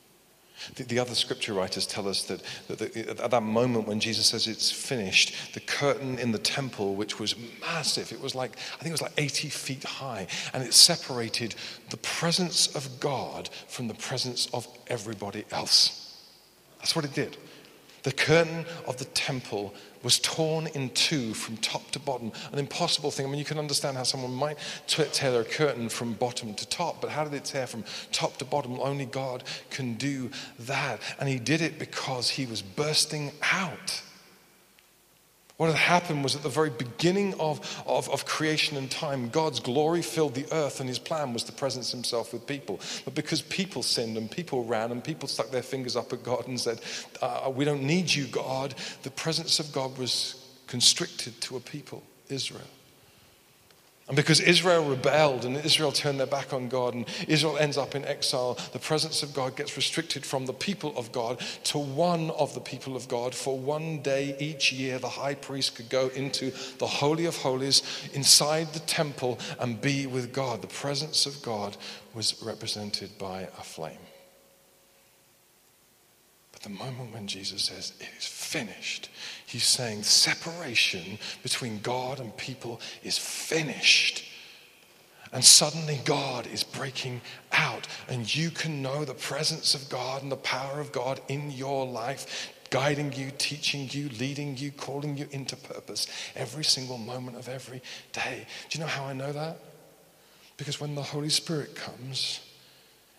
The, 0.75 0.85
the, 0.85 0.99
other 0.99 1.15
scripture 1.15 1.53
writers 1.55 1.87
tell 1.87 2.09
us 2.09 2.25
that, 2.25 2.43
that 2.69 2.79
the, 2.79 3.11
at 3.23 3.31
that 3.31 3.43
moment 3.43 3.87
when 3.87 4.01
Jesus 4.01 4.27
says 4.27 4.47
it's 4.47 4.71
finished, 4.71 5.35
the 5.55 5.61
curtain 5.61 6.19
in 6.19 6.33
the 6.33 6.39
temple, 6.39 6.95
which 6.95 7.19
was 7.19 7.35
massive, 7.61 8.13
it 8.13 8.21
was 8.21 8.35
like, 8.35 8.53
I 8.75 8.83
think 8.83 8.89
it 8.89 8.93
was 8.93 9.03
like 9.03 9.13
80 9.19 9.49
feet 9.49 9.85
high, 9.85 10.27
and 10.53 10.63
it 10.63 10.75
separated 10.75 11.55
the 11.91 11.97
presence 11.99 12.75
of 12.75 13.01
God 13.01 13.51
from 13.69 13.89
the 13.89 13.95
presence 13.95 14.49
of 14.55 14.67
everybody 14.87 15.45
else. 15.51 16.17
That's 16.79 16.97
what 16.97 17.05
it 17.05 17.15
did. 17.15 17.37
The 18.03 18.13
curtain 18.13 18.67
of 18.87 18.97
the 18.97 19.05
temple 19.07 19.75
was 20.03 20.19
torn 20.19 20.67
in 20.69 20.91
two 20.91 21.35
from 21.35 21.57
top 21.59 21.91
to 21.93 21.99
bottom. 21.99 22.33
An 22.53 22.59
impossible 22.59 23.11
thing. 23.11 23.27
I 23.27 23.29
mean, 23.29 23.39
you 23.39 23.45
can 23.45 23.59
understand 23.59 23.97
how 23.97 24.03
someone 24.03 24.33
might 24.33 24.59
tear 24.87 25.33
their 25.33 25.45
curtain 25.45 25.89
from 25.89 26.15
bottom 26.15 26.55
to 26.55 26.69
top, 26.69 27.01
but 27.01 27.11
how 27.11 27.25
did 27.25 27.35
it 27.35 27.45
tear 27.45 27.67
from 27.67 27.85
top 28.11 28.37
to 28.39 28.45
bottom? 28.45 28.79
Only 28.81 29.07
God 29.07 29.45
can 29.71 29.95
do 29.95 30.31
that. 30.61 31.01
And 31.19 31.29
He 31.29 31.39
did 31.39 31.61
it 31.61 31.79
because 31.79 32.31
He 32.31 32.47
was 32.47 32.63
bursting 32.63 33.33
out. 33.53 34.03
What 35.59 35.67
had 35.67 35.77
happened 35.77 36.25
was 36.25 36.35
at 36.35 36.43
the 36.43 36.49
very 36.49 36.71
beginning 36.71 37.35
of, 37.39 37.83
of, 37.87 38.09
of, 38.11 38.25
creation 38.25 38.77
and 38.77 38.91
time, 38.91 39.29
God's 39.29 39.61
glory 39.61 40.03
filled 40.03 40.35
the 40.35 40.47
earth, 40.51 40.81
and 40.81 40.89
his 40.89 40.99
plan 40.99 41.33
was 41.33 41.45
to 41.45 41.53
presence 41.53 41.93
himself 41.93 42.33
with 42.33 42.47
people. 42.47 42.81
But 43.05 43.15
because 43.15 43.43
people 43.43 43.83
sinned 43.83 44.17
and 44.17 44.31
people 44.31 44.65
ran 44.65 44.91
and 44.91 45.05
people 45.05 45.29
stuck 45.29 45.51
their 45.51 45.63
fingers 45.63 45.95
up 45.95 46.13
at 46.13 46.25
God 46.25 46.49
and 46.49 46.59
said, 46.59 46.81
uh, 47.21 47.53
We 47.55 47.65
don't 47.65 47.83
need 47.83 48.13
you, 48.13 48.27
God, 48.27 48.75
the 49.03 49.11
presence 49.11 49.61
of 49.61 49.73
God 49.73 49.99
was 49.99 50.43
constricted 50.67 51.41
to 51.43 51.57
a 51.57 51.61
people, 51.61 52.03
Israel. 52.29 52.63
And 54.09 54.17
because 54.17 54.41
Israel 54.41 54.85
rebelled 54.85 55.45
and 55.45 55.57
Israel 55.57 55.93
turned 55.93 56.19
their 56.19 56.27
back 56.27 56.53
on 56.53 56.69
God 56.69 56.95
and 56.95 57.07
Israel 57.29 57.57
ends 57.57 57.79
up 57.79 57.95
in 57.95 58.05
exile, 58.05 58.59
the 58.73 58.79
presence 58.79 59.23
of 59.23 59.33
God 59.33 59.57
gets 59.57 59.77
restricted 59.77 60.27
from 60.27 60.47
the 60.47 60.53
people 60.53 60.97
of 60.99 61.13
God 61.13 61.41
to 61.65 61.79
one 61.79 62.31
of 62.31 62.53
the 62.55 62.61
people 62.61 62.97
of 62.97 63.07
God. 63.07 63.35
For 63.35 63.57
one 63.57 64.03
day 64.03 64.37
each 64.41 64.73
year, 64.73 64.99
the 64.99 65.09
high 65.09 65.35
priest 65.35 65.77
could 65.77 65.89
go 65.89 66.09
into 66.09 66.53
the 66.79 66.87
Holy 66.87 67.27
of 67.27 67.37
Holies 67.37 67.83
inside 68.13 68.73
the 68.73 68.81
temple 68.81 69.39
and 69.61 69.81
be 69.81 70.07
with 70.07 70.33
God. 70.33 70.63
The 70.63 70.67
presence 70.69 71.25
of 71.25 71.41
God 71.41 71.77
was 72.13 72.43
represented 72.43 73.17
by 73.19 73.43
a 73.43 73.63
flame. 73.63 73.99
The 76.63 76.69
moment 76.69 77.13
when 77.13 77.27
Jesus 77.27 77.63
says, 77.63 77.93
It 78.01 78.09
is 78.17 78.27
finished, 78.27 79.11
He's 79.47 79.65
saying 79.65 80.05
separation 80.05 81.19
between 81.43 81.81
God 81.81 82.21
and 82.21 82.37
people 82.37 82.81
is 83.03 83.19
finished. 83.19 84.25
And 85.33 85.43
suddenly 85.43 85.99
God 86.05 86.47
is 86.47 86.63
breaking 86.63 87.23
out, 87.53 87.89
and 88.07 88.35
you 88.35 88.51
can 88.51 88.83
know 88.83 89.05
the 89.05 89.15
presence 89.15 89.75
of 89.75 89.89
God 89.89 90.23
and 90.23 90.31
the 90.31 90.37
power 90.37 90.79
of 90.79 90.93
God 90.93 91.21
in 91.29 91.51
your 91.51 91.87
life, 91.87 92.53
guiding 92.69 93.13
you, 93.15 93.31
teaching 93.39 93.89
you, 93.93 94.11
leading 94.21 94.59
you, 94.59 94.71
calling 94.73 95.17
you 95.17 95.27
into 95.31 95.57
purpose 95.57 96.07
every 96.37 96.65
single 96.65 96.99
moment 96.99 97.39
of 97.39 97.49
every 97.49 97.81
day. 98.13 98.47
Do 98.69 98.79
you 98.79 98.85
know 98.85 98.91
how 98.91 99.05
I 99.05 99.15
know 99.15 99.33
that? 99.33 99.57
Because 100.59 100.81
when 100.81 100.95
the 100.95 101.03
Holy 101.03 101.31
Spirit 101.31 101.75
comes, 101.75 102.41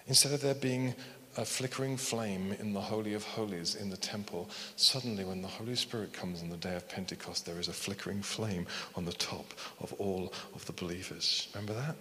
instead 0.08 0.34
of 0.34 0.42
there 0.42 0.54
being 0.54 0.94
a 1.38 1.46
flickering 1.46 1.98
flame 1.98 2.56
in 2.60 2.74
the 2.74 2.82
Holy 2.82 3.14
of 3.14 3.24
Holies 3.24 3.76
in 3.76 3.90
the 3.90 3.98
temple. 3.98 4.50
Suddenly, 4.76 5.26
when 5.26 5.42
the 5.42 5.48
Holy 5.48 5.76
Spirit 5.76 6.14
comes 6.14 6.42
on 6.42 6.50
the 6.50 6.58
day 6.58 6.76
of 6.76 6.88
Pentecost, 6.88 7.46
there 7.46 7.60
is 7.60 7.68
a 7.68 7.74
flickering 7.74 8.22
flame 8.22 8.68
on 8.96 9.06
the 9.06 9.14
top 9.14 9.54
of 9.80 9.94
all 9.94 10.34
of 10.54 10.66
the 10.66 10.74
believers. 10.74 11.48
Remember 11.54 11.74
that? 11.74 11.96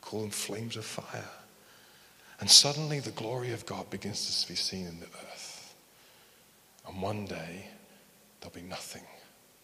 Call 0.00 0.22
them 0.22 0.30
flames 0.30 0.76
of 0.76 0.84
fire. 0.84 1.28
And 2.40 2.50
suddenly, 2.50 3.00
the 3.00 3.10
glory 3.12 3.52
of 3.52 3.66
God 3.66 3.90
begins 3.90 4.42
to 4.42 4.48
be 4.48 4.56
seen 4.56 4.86
in 4.86 5.00
the 5.00 5.06
earth. 5.06 5.74
And 6.86 7.02
one 7.02 7.26
day, 7.26 7.66
there'll 8.40 8.54
be 8.54 8.62
nothing 8.62 9.02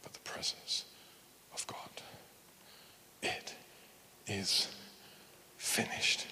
but 0.03 0.13
the 0.13 0.21
presence 0.21 0.85
of 1.55 1.67
God. 1.67 2.03
It 3.23 3.55
is 4.27 4.69
finished. 5.57 6.27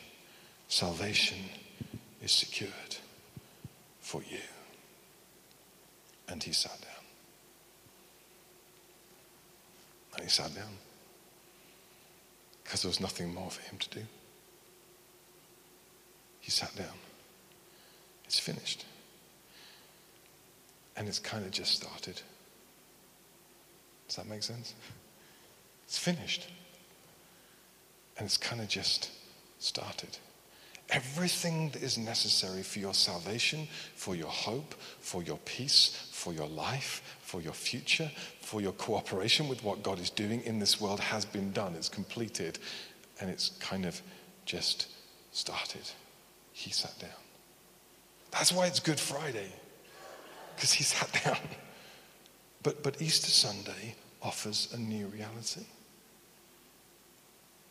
Salvation 0.69 1.39
is 2.23 2.31
secured 2.31 2.97
for 4.01 4.23
you. 4.23 4.39
And 6.29 6.43
he 6.43 6.53
sat 6.53 6.81
down. 6.81 7.05
And 10.15 10.23
he 10.23 10.31
sat 10.31 10.55
down 10.55 10.79
because 12.63 12.83
there 12.83 12.89
was 12.89 13.01
nothing 13.01 13.35
more 13.35 13.51
for 13.51 13.61
him 13.63 13.79
to 13.79 13.91
do. 13.91 14.03
He 16.41 16.51
sat 16.51 16.75
down. 16.77 16.95
It's 18.25 18.39
finished. 18.39 18.85
And 20.97 21.09
it's 21.09 21.19
kind 21.19 21.45
of 21.45 21.51
just 21.51 21.75
started. 21.75 22.21
Does 24.07 24.17
that 24.17 24.29
make 24.29 24.43
sense? 24.43 24.75
It's 25.85 25.99
finished. 25.99 26.49
And 28.17 28.27
it's 28.27 28.37
kind 28.37 28.61
of 28.61 28.69
just 28.69 29.11
started 29.59 30.19
everything 30.91 31.71
that 31.71 31.83
is 31.83 31.99
necessary 31.99 32.63
for 32.63 32.79
your 32.79 32.95
salvation, 32.95 33.67
for 33.95 34.15
your 34.15 34.29
hope, 34.29 34.75
for 35.01 35.23
your 35.23 35.39
peace, 35.45 36.09
for 36.13 36.33
your 36.33 36.49
life, 36.49 37.17
for 37.23 37.41
your 37.41 37.53
future, 37.53 38.11
for 38.41 38.61
your 38.61 38.73
cooperation 38.73 39.49
with 39.49 39.65
what 39.65 39.83
God 39.83 39.99
is 39.99 40.11
doing 40.11 40.43
in 40.43 40.59
this 40.59 40.81
world 40.81 41.01
has 41.01 41.25
been 41.25 41.53
done. 41.53 41.75
It's 41.75 41.89
completed, 41.89 42.59
and 43.21 43.31
it's 43.31 43.51
kind 43.61 43.87
of 43.87 44.01
just 44.45 44.89
started. 45.33 45.91
He 46.53 46.71
sat 46.71 46.99
down. 46.99 47.11
That's 48.31 48.53
why 48.53 48.67
it's 48.67 48.81
Good 48.81 49.01
Friday, 49.01 49.53
because 50.55 50.73
he 50.73 50.85
sat 50.85 51.11
down. 51.25 51.39
But, 52.63 52.83
but 52.83 53.01
Easter 53.03 53.31
Sunday 53.31 53.95
offers 54.23 54.69
a 54.73 54.79
new 54.79 55.07
reality. 55.07 55.63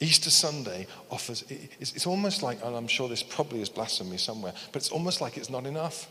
Easter 0.02 0.32
Sunday 0.32 0.88
offers, 1.12 1.46
it's, 1.80 2.08
almost 2.08 2.42
like, 2.42 2.58
and 2.66 2.76
I'm 2.76 2.88
sure 2.88 3.08
this 3.08 3.22
probably 3.22 3.62
is 3.62 3.70
blasphemy 3.70 4.18
somewhere, 4.18 4.52
but 4.72 4.82
it's 4.82 4.92
almost 4.92 5.22
like 5.22 5.38
it's 5.38 5.50
not 5.50 5.68
enough. 5.68 6.10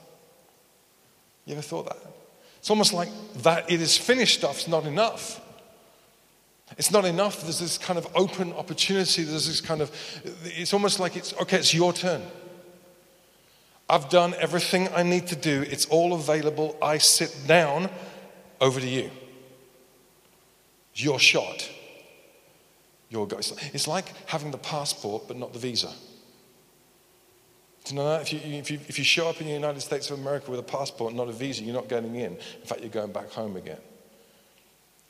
You 1.45 1.55
ever 1.55 1.63
thought 1.63 1.87
that? 1.89 1.99
It's 2.59 2.71
almost 2.71 2.93
like 2.93 3.09
that 3.43 3.71
it 3.71 3.81
is 3.81 3.99
finished 3.99 4.39
stuff's 4.39 4.69
not 4.69 4.87
enough. 4.87 5.41
It's 6.79 6.93
not 6.93 7.05
enough. 7.05 7.43
There's 7.43 7.59
this 7.59 7.79
kind 7.79 7.99
of 7.99 8.07
open 8.15 8.53
opportunity. 8.53 9.25
There's 9.25 9.49
this 9.49 9.61
kind 9.61 9.81
of, 9.81 9.91
it's 10.45 10.73
almost 10.73 11.01
like 11.01 11.17
it's, 11.17 11.35
okay, 11.35 11.59
it's 11.59 11.75
your 11.75 11.93
turn. 11.93 12.23
I've 13.89 14.09
done 14.09 14.35
everything 14.39 14.89
I 14.95 15.03
need 15.03 15.27
to 15.29 15.37
do. 15.37 15.63
It's 15.63 15.87
all 15.87 16.13
available. 16.13 16.77
I 16.81 16.99
sit 16.99 17.37
down. 17.49 17.91
Over 18.61 18.79
to 18.79 18.87
you. 18.87 19.11
Your 20.95 21.19
shot 21.19 21.69
your 23.11 23.27
go. 23.27 23.39
It's 23.39 23.87
like 23.87 24.07
having 24.27 24.51
the 24.51 24.59
passport 24.59 25.29
but 25.29 25.37
not 25.37 25.53
the 25.53 25.59
visa. 25.59 25.93
Do 27.85 27.95
you 27.95 28.01
know 28.01 28.09
that? 28.09 28.23
If 28.23 28.33
you, 28.33 28.41
if, 28.59 28.71
you, 28.71 28.79
if 28.89 28.99
you 28.99 29.05
show 29.05 29.29
up 29.29 29.41
in 29.41 29.47
the 29.47 29.53
United 29.53 29.81
States 29.81 30.11
of 30.11 30.19
America 30.19 30.51
with 30.51 30.61
a 30.61 30.65
passport 30.65 31.11
and 31.11 31.19
not 31.19 31.29
a 31.29 31.33
visa, 31.33 31.63
you're 31.65 31.75
not 31.75 31.89
getting 31.89 32.15
in. 32.15 32.33
In 32.37 32.67
fact, 32.67 32.81
you're 32.81 32.91
going 32.91 33.13
back 33.13 33.31
home 33.31 33.57
again. 33.57 33.81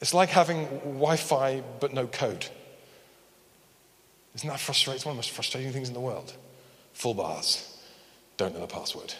It's 0.00 0.14
like 0.14 0.30
having 0.30 0.64
Wi 0.64 1.16
Fi 1.16 1.62
but 1.78 1.92
no 1.92 2.06
code. 2.06 2.46
Isn't 4.34 4.48
that 4.48 4.60
frustrating? 4.60 4.96
It's 4.96 5.04
one 5.04 5.12
of 5.12 5.16
the 5.16 5.18
most 5.18 5.30
frustrating 5.30 5.72
things 5.72 5.88
in 5.88 5.94
the 5.94 6.00
world. 6.00 6.32
Full 6.94 7.14
bars, 7.14 7.78
don't 8.36 8.54
know 8.54 8.60
the 8.60 8.66
password. 8.66 9.14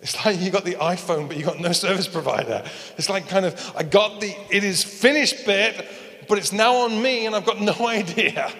It's 0.00 0.24
like 0.24 0.38
you 0.40 0.50
got 0.50 0.64
the 0.64 0.74
iPhone, 0.74 1.26
but 1.26 1.36
you 1.36 1.44
got 1.44 1.58
no 1.58 1.72
service 1.72 2.06
provider. 2.06 2.62
It's 2.96 3.08
like 3.08 3.28
kind 3.28 3.44
of, 3.44 3.74
I 3.76 3.82
got 3.82 4.20
the 4.20 4.36
it 4.50 4.62
is 4.62 4.84
finished 4.84 5.44
bit, 5.44 5.84
but 6.28 6.38
it's 6.38 6.52
now 6.52 6.74
on 6.76 7.00
me 7.02 7.26
and 7.26 7.34
I've 7.34 7.46
got 7.46 7.60
no 7.60 7.74
idea. 7.86 8.52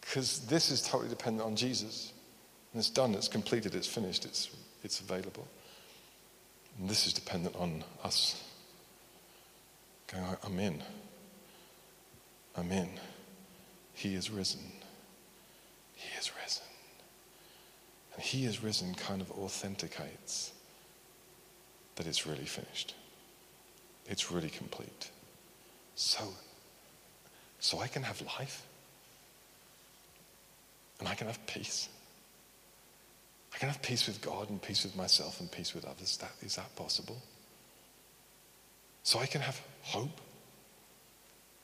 Because 0.00 0.40
this 0.40 0.70
is 0.70 0.82
totally 0.82 1.08
dependent 1.08 1.46
on 1.46 1.56
Jesus. 1.56 2.12
And 2.72 2.80
it's 2.80 2.90
done, 2.90 3.14
it's 3.14 3.28
completed, 3.28 3.74
it's 3.74 3.86
finished, 3.86 4.24
it's, 4.24 4.50
it's 4.82 5.00
available. 5.00 5.46
And 6.78 6.88
this 6.88 7.06
is 7.06 7.12
dependent 7.12 7.54
on 7.56 7.84
us 8.02 8.42
going, 10.12 10.24
I'm 10.44 10.58
in. 10.58 10.82
I'm 12.56 12.70
in. 12.70 12.88
He 13.94 14.14
is 14.14 14.30
risen. 14.30 14.60
He 15.94 16.08
is 16.18 16.32
risen. 16.42 16.64
And 18.14 18.22
He 18.22 18.44
is 18.44 18.62
risen 18.62 18.94
kind 18.94 19.20
of 19.20 19.30
authenticates 19.32 20.52
that 21.96 22.06
it's 22.06 22.26
really 22.26 22.44
finished, 22.44 22.94
it's 24.06 24.30
really 24.30 24.48
complete. 24.48 25.10
So, 25.94 26.24
so 27.60 27.78
I 27.78 27.86
can 27.86 28.02
have 28.02 28.20
life 28.22 28.64
and 30.98 31.08
I 31.08 31.14
can 31.14 31.26
have 31.26 31.44
peace. 31.46 31.88
I 33.54 33.58
can 33.58 33.68
have 33.68 33.82
peace 33.82 34.06
with 34.06 34.20
God 34.20 34.50
and 34.50 34.62
peace 34.62 34.84
with 34.84 34.96
myself 34.96 35.40
and 35.40 35.50
peace 35.50 35.74
with 35.74 35.84
others. 35.84 36.16
That, 36.18 36.32
is 36.42 36.56
that 36.56 36.74
possible? 36.76 37.20
So 39.02 39.18
I 39.18 39.26
can 39.26 39.40
have 39.40 39.60
hope. 39.82 40.20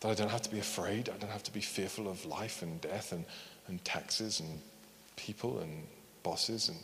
That 0.01 0.11
I 0.11 0.15
don't 0.15 0.31
have 0.31 0.43
to 0.43 0.51
be 0.51 0.59
afraid. 0.59 1.09
I 1.09 1.17
don't 1.19 1.31
have 1.31 1.45
to 1.45 1.53
be 1.53 1.61
fearful 1.61 2.09
of 2.09 2.25
life 2.27 2.63
and 2.63 2.81
death 2.81 3.13
and, 3.13 3.25
and 3.69 3.85
taxes 3.85 4.41
and 4.41 4.61
people 5.17 5.61
and 5.61 5.85
bosses. 6.23 6.69
And 6.69 6.79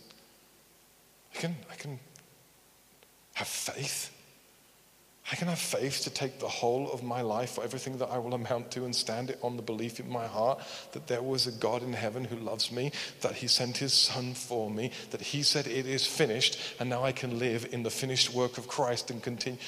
I 1.35 1.39
can, 1.39 1.57
I 1.71 1.75
can 1.75 1.99
have 3.35 3.49
faith 3.49 4.14
I 5.33 5.37
can 5.37 5.49
have 5.49 5.59
faith 5.59 6.03
to 6.03 6.11
take 6.11 6.39
the 6.39 6.49
whole 6.49 6.91
of 6.93 7.03
my 7.03 7.23
life, 7.23 7.59
everything 7.63 7.97
that 7.99 8.11
I 8.11 8.19
will 8.19 8.35
amount 8.35 8.71
to, 8.73 8.85
and 8.85 8.95
stand 8.95 9.31
it 9.31 9.39
on 9.43 9.57
the 9.57 9.63
belief 9.63 9.99
in 9.99 10.09
my 10.09 10.27
heart 10.27 10.61
that 10.93 11.07
there 11.07 11.23
was 11.23 11.47
a 11.47 11.53
God 11.53 11.83
in 11.83 11.95
heaven 11.95 12.25
who 12.25 12.37
loves 12.37 12.71
me, 12.71 12.93
that 13.23 13.37
He 13.37 13.47
sent 13.47 13.79
His 13.79 13.95
Son 13.95 14.35
for 14.35 14.71
me, 14.71 14.91
that 15.13 15.23
He 15.23 15.43
said, 15.43 15.67
It 15.67 15.87
is 15.87 16.07
finished, 16.07 16.59
and 16.79 16.91
now 16.91 17.03
I 17.03 17.13
can 17.13 17.39
live 17.39 17.67
in 17.73 17.83
the 17.83 17.91
finished 17.91 18.35
work 18.35 18.59
of 18.59 18.69
Christ 18.69 19.11
and 19.11 19.23
continue. 19.23 19.59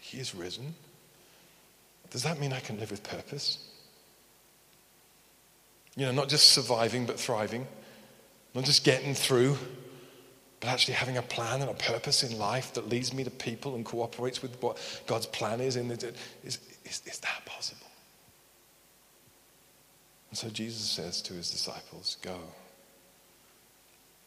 He 0.00 0.18
is 0.18 0.34
risen. 0.34 0.74
Does 2.10 2.24
that 2.24 2.40
mean 2.40 2.52
I 2.52 2.60
can 2.60 2.80
live 2.80 2.90
with 2.90 3.02
purpose? 3.02 3.58
You 5.94 6.06
know, 6.06 6.12
not 6.12 6.28
just 6.28 6.48
surviving, 6.52 7.06
but 7.06 7.20
thriving, 7.20 7.66
not 8.54 8.64
just 8.64 8.82
getting 8.84 9.14
through 9.14 9.58
but 10.60 10.68
actually 10.68 10.94
having 10.94 11.16
a 11.16 11.22
plan 11.22 11.60
and 11.60 11.70
a 11.70 11.74
purpose 11.74 12.22
in 12.22 12.38
life 12.38 12.74
that 12.74 12.88
leads 12.88 13.14
me 13.14 13.24
to 13.24 13.30
people 13.30 13.74
and 13.74 13.84
cooperates 13.84 14.42
with 14.42 14.60
what 14.62 14.78
God's 15.06 15.26
plan 15.26 15.60
is, 15.60 15.74
the, 15.74 16.12
is, 16.44 16.58
is, 16.84 17.02
is 17.06 17.18
that 17.20 17.42
possible? 17.44 17.86
And 20.30 20.38
so 20.38 20.48
Jesus 20.48 20.82
says 20.82 21.22
to 21.22 21.34
his 21.34 21.50
disciples, 21.50 22.16
Go 22.22 22.38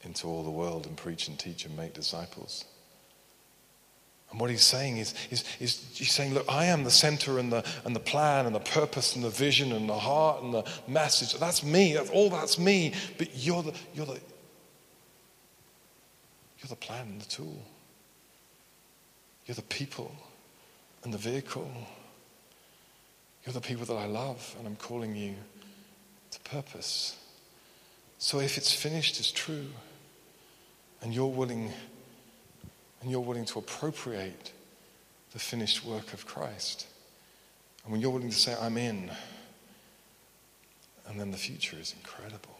into 0.04 0.28
all 0.28 0.44
the 0.44 0.50
world 0.50 0.86
and 0.88 0.98
preach 0.98 1.28
and 1.28 1.38
teach 1.38 1.66
and 1.66 1.76
make 1.78 1.94
disciples. 1.94 2.66
And 4.32 4.40
what 4.40 4.50
he's 4.50 4.64
saying 4.64 4.98
is, 4.98 5.14
is, 5.30 5.44
is 5.60 5.86
he's 5.94 6.12
saying, 6.12 6.34
look, 6.34 6.46
I 6.48 6.66
am 6.66 6.86
the 6.86 6.92
center 6.92 7.38
and 7.38 7.52
the, 7.52 7.66
and 7.84 7.94
the 7.94 8.00
plan 8.00 8.46
and 8.46 8.56
the 8.56 8.62
purpose 8.62 9.16
and 9.16 9.26
the 9.26 9.30
vision 9.30 9.74
and 9.74 9.90
the 9.90 10.00
heart 10.00 10.42
and 10.42 10.54
the 10.54 10.64
message. 10.88 11.38
That's 11.38 11.66
me. 11.66 11.94
That's 11.94 12.10
all 12.10 12.30
that's 12.30 12.58
me. 12.58 12.94
But 13.18 13.36
you're 13.36 13.62
the, 13.62 13.74
you're 13.94 14.06
the, 14.06 14.22
you're 16.62 16.70
the 16.70 16.76
plan 16.76 17.08
and 17.08 17.22
the 17.22 17.26
tool. 17.26 17.64
You're 19.46 19.56
the 19.56 19.64
people 19.64 20.16
and 21.04 21.14
the 21.14 21.18
vehicle. 21.18 21.72
You're 23.46 23.54
the 23.54 23.62
people 23.62 23.86
that 23.86 23.96
I 23.96 24.06
love, 24.06 24.56
and 24.60 24.68
I'm 24.68 24.76
calling 24.76 25.16
you 25.16 25.34
to 26.30 26.40
purpose. 26.42 27.18
So 28.20 28.40
if 28.40 28.58
it's 28.58 28.72
finished 28.72 29.20
it's 29.20 29.32
true, 29.32 29.66
and 31.02 31.14
you're 31.14 31.28
willing 31.28 31.72
and 33.02 33.10
you're 33.10 33.20
willing 33.20 33.46
to 33.46 33.58
appropriate 33.58 34.52
the 35.34 35.40
finished 35.40 35.84
work 35.84 36.14
of 36.14 36.28
Christ, 36.28 36.86
and 37.84 37.92
when 37.92 38.00
you're 38.00 38.12
willing 38.12 38.30
to 38.30 38.36
say, 38.36 38.56
I'm 38.62 38.78
in, 38.78 39.10
and 41.08 41.20
then 41.20 41.32
the 41.32 41.38
future 41.38 41.78
is 41.82 41.96
incredible 41.98 42.60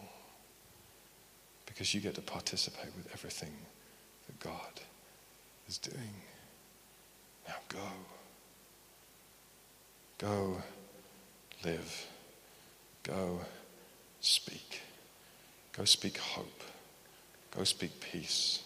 because 1.68 1.94
you 1.94 2.02
get 2.02 2.16
to 2.16 2.22
participate 2.22 2.90
with 2.98 3.08
everything 3.14 3.54
that 4.32 4.40
God 4.48 4.82
is 5.68 5.78
doing. 5.78 6.14
Now 7.48 7.56
go. 7.70 7.80
Go 10.18 10.58
live. 11.66 12.08
Go 13.04 13.40
speak. 14.20 14.82
Go 15.74 15.86
speak 15.86 16.18
hope. 16.18 16.64
Go 17.56 17.64
speak 17.64 18.00
peace. 18.00 18.64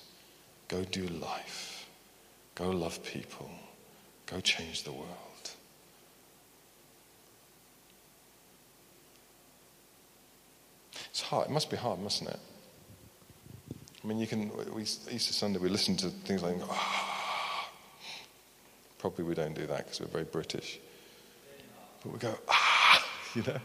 Go 0.67 0.83
do 0.83 1.07
life. 1.07 1.87
Go 2.55 2.69
love 2.69 3.03
people. 3.03 3.49
Go 4.25 4.39
change 4.39 4.83
the 4.83 4.91
world. 4.91 5.09
It's 11.11 11.21
hard. 11.21 11.47
It 11.47 11.51
must 11.51 11.69
be 11.69 11.77
hard, 11.77 11.99
mustn't 11.99 12.29
it? 12.29 12.39
I 14.05 14.07
mean, 14.07 14.19
you 14.19 14.27
can, 14.27 14.51
we, 14.71 14.83
Easter 14.83 15.33
Sunday, 15.33 15.57
we 15.57 15.67
listen 15.67 15.97
to 15.97 16.09
things 16.09 16.43
like, 16.43 16.57
ah. 16.69 17.69
Probably 18.99 19.25
we 19.25 19.33
don't 19.33 19.55
do 19.55 19.65
that 19.65 19.79
because 19.79 19.99
we're 19.99 20.05
very 20.05 20.25
British. 20.25 20.77
But 22.03 22.13
we 22.13 22.19
go, 22.19 22.35
ah, 22.47 23.03
you 23.33 23.41
know. 23.41 23.57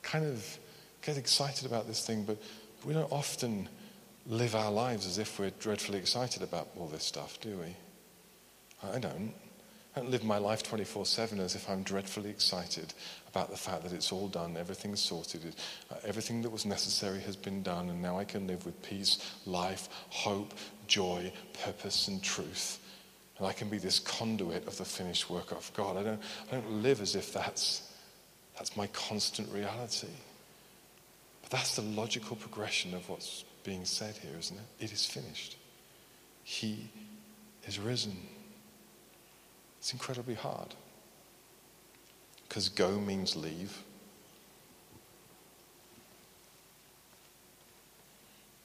Kind 0.00 0.24
of 0.24 0.58
get 1.02 1.18
excited 1.18 1.66
about 1.66 1.86
this 1.86 2.06
thing, 2.06 2.24
but 2.24 2.38
we 2.86 2.94
don't 2.94 3.12
often 3.12 3.68
live 4.26 4.54
our 4.54 4.72
lives 4.72 5.06
as 5.06 5.18
if 5.18 5.38
we're 5.38 5.50
dreadfully 5.50 5.98
excited 5.98 6.42
about 6.42 6.68
all 6.78 6.86
this 6.86 7.04
stuff, 7.04 7.38
do 7.42 7.58
we? 7.58 7.76
I 8.88 8.98
don't. 8.98 9.34
I 9.98 10.00
don't 10.00 10.12
live 10.12 10.22
my 10.22 10.38
life 10.38 10.62
24 10.62 11.06
7 11.06 11.40
as 11.40 11.56
if 11.56 11.68
I'm 11.68 11.82
dreadfully 11.82 12.30
excited 12.30 12.94
about 13.28 13.50
the 13.50 13.56
fact 13.56 13.82
that 13.82 13.92
it's 13.92 14.12
all 14.12 14.28
done, 14.28 14.56
everything's 14.56 15.00
sorted, 15.00 15.56
uh, 15.90 15.96
everything 16.04 16.40
that 16.42 16.50
was 16.50 16.64
necessary 16.64 17.18
has 17.22 17.34
been 17.34 17.64
done, 17.64 17.90
and 17.90 18.00
now 18.00 18.16
I 18.16 18.22
can 18.22 18.46
live 18.46 18.64
with 18.64 18.80
peace, 18.80 19.18
life, 19.44 19.88
hope, 20.10 20.54
joy, 20.86 21.32
purpose, 21.64 22.06
and 22.06 22.22
truth. 22.22 22.78
And 23.38 23.46
I 23.48 23.52
can 23.52 23.68
be 23.68 23.78
this 23.78 23.98
conduit 23.98 24.68
of 24.68 24.78
the 24.78 24.84
finished 24.84 25.28
work 25.28 25.50
of 25.50 25.68
God. 25.74 25.96
I 25.96 26.04
don't, 26.04 26.22
I 26.48 26.54
don't 26.54 26.80
live 26.80 27.00
as 27.00 27.16
if 27.16 27.32
that's, 27.32 27.92
that's 28.56 28.76
my 28.76 28.86
constant 28.88 29.52
reality. 29.52 30.14
But 31.42 31.50
that's 31.50 31.74
the 31.74 31.82
logical 31.82 32.36
progression 32.36 32.94
of 32.94 33.08
what's 33.08 33.42
being 33.64 33.84
said 33.84 34.14
here, 34.16 34.38
isn't 34.38 34.58
it? 34.58 34.84
It 34.84 34.92
is 34.92 35.04
finished. 35.04 35.56
He 36.44 36.88
is 37.66 37.80
risen. 37.80 38.16
It's 39.78 39.92
incredibly 39.92 40.34
hard. 40.34 40.74
Because 42.48 42.68
go 42.68 42.98
means 42.98 43.36
leave. 43.36 43.82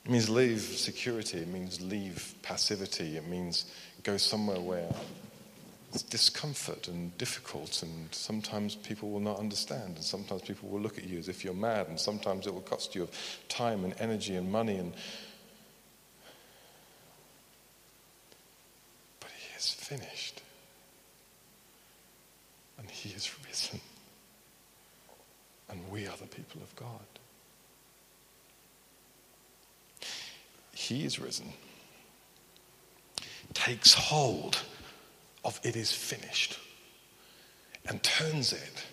It 0.05 0.11
means 0.11 0.29
leave 0.29 0.61
security. 0.61 1.39
It 1.39 1.47
means 1.47 1.81
leave 1.81 2.35
passivity. 2.41 3.17
It 3.17 3.27
means 3.27 3.65
go 4.03 4.17
somewhere 4.17 4.59
where 4.59 4.89
it's 5.93 6.01
discomfort 6.01 6.87
and 6.87 7.15
difficult, 7.19 7.83
and 7.83 8.07
sometimes 8.11 8.75
people 8.75 9.11
will 9.11 9.19
not 9.19 9.37
understand, 9.37 9.95
and 9.95 10.03
sometimes 10.03 10.41
people 10.41 10.67
will 10.69 10.79
look 10.79 10.97
at 10.97 11.03
you 11.03 11.19
as 11.19 11.29
if 11.29 11.45
you're 11.45 11.53
mad, 11.53 11.87
and 11.87 11.99
sometimes 11.99 12.47
it 12.47 12.53
will 12.53 12.61
cost 12.61 12.95
you 12.95 13.03
of 13.03 13.11
time 13.47 13.85
and 13.85 13.93
energy 13.99 14.35
and 14.35 14.51
money. 14.51 14.77
And 14.77 14.93
but 19.19 19.29
He 19.37 19.55
is 19.55 19.69
finished. 19.69 20.42
He 22.89 23.09
is 23.09 23.31
risen. 23.47 23.79
And 25.69 25.79
we 25.91 26.07
are 26.07 26.17
the 26.17 26.27
people 26.27 26.61
of 26.61 26.75
God. 26.75 26.99
He 30.73 31.05
is 31.05 31.19
risen, 31.19 31.53
takes 33.53 33.93
hold 33.93 34.59
of 35.45 35.59
it 35.63 35.75
is 35.75 35.91
finished, 35.91 36.59
and 37.87 38.01
turns 38.03 38.51
it 38.51 38.85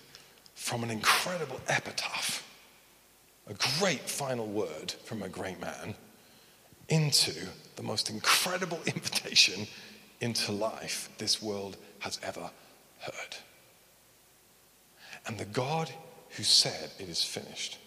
from 0.53 0.83
an 0.83 0.91
incredible 0.91 1.59
epitaph, 1.67 2.47
a 3.47 3.53
great 3.79 4.07
final 4.09 4.47
word 4.47 4.91
from 5.03 5.23
a 5.23 5.29
great 5.29 5.59
man, 5.59 5.95
into 6.87 7.33
the 7.75 7.83
most 7.83 8.09
incredible 8.09 8.79
invitation 8.85 9.67
into 10.21 10.51
life 10.51 11.09
this 11.17 11.41
world 11.41 11.77
has 11.99 12.19
ever 12.23 12.51
heard. 12.99 13.35
And 15.27 15.37
the 15.37 15.45
God 15.45 15.91
who 16.31 16.43
said, 16.43 16.91
It 16.99 17.09
is 17.09 17.23
finished, 17.23 17.77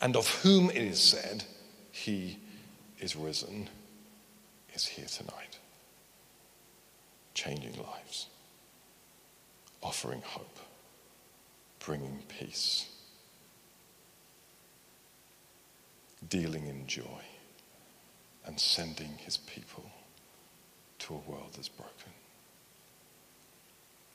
and 0.00 0.16
of 0.16 0.28
whom 0.42 0.70
it 0.70 0.76
is 0.76 1.00
said, 1.00 1.44
He 1.90 2.38
is 3.00 3.16
risen, 3.16 3.68
is 4.74 4.86
here 4.86 5.06
tonight, 5.06 5.58
changing 7.34 7.76
lives, 7.82 8.26
offering 9.82 10.22
hope, 10.24 10.58
bringing 11.80 12.22
peace, 12.28 12.86
dealing 16.28 16.66
in 16.66 16.86
joy, 16.86 17.22
and 18.46 18.58
sending 18.58 19.18
His 19.18 19.36
people 19.36 19.84
to 21.00 21.14
a 21.14 21.30
world 21.30 21.50
that's 21.54 21.68
broken. 21.68 22.12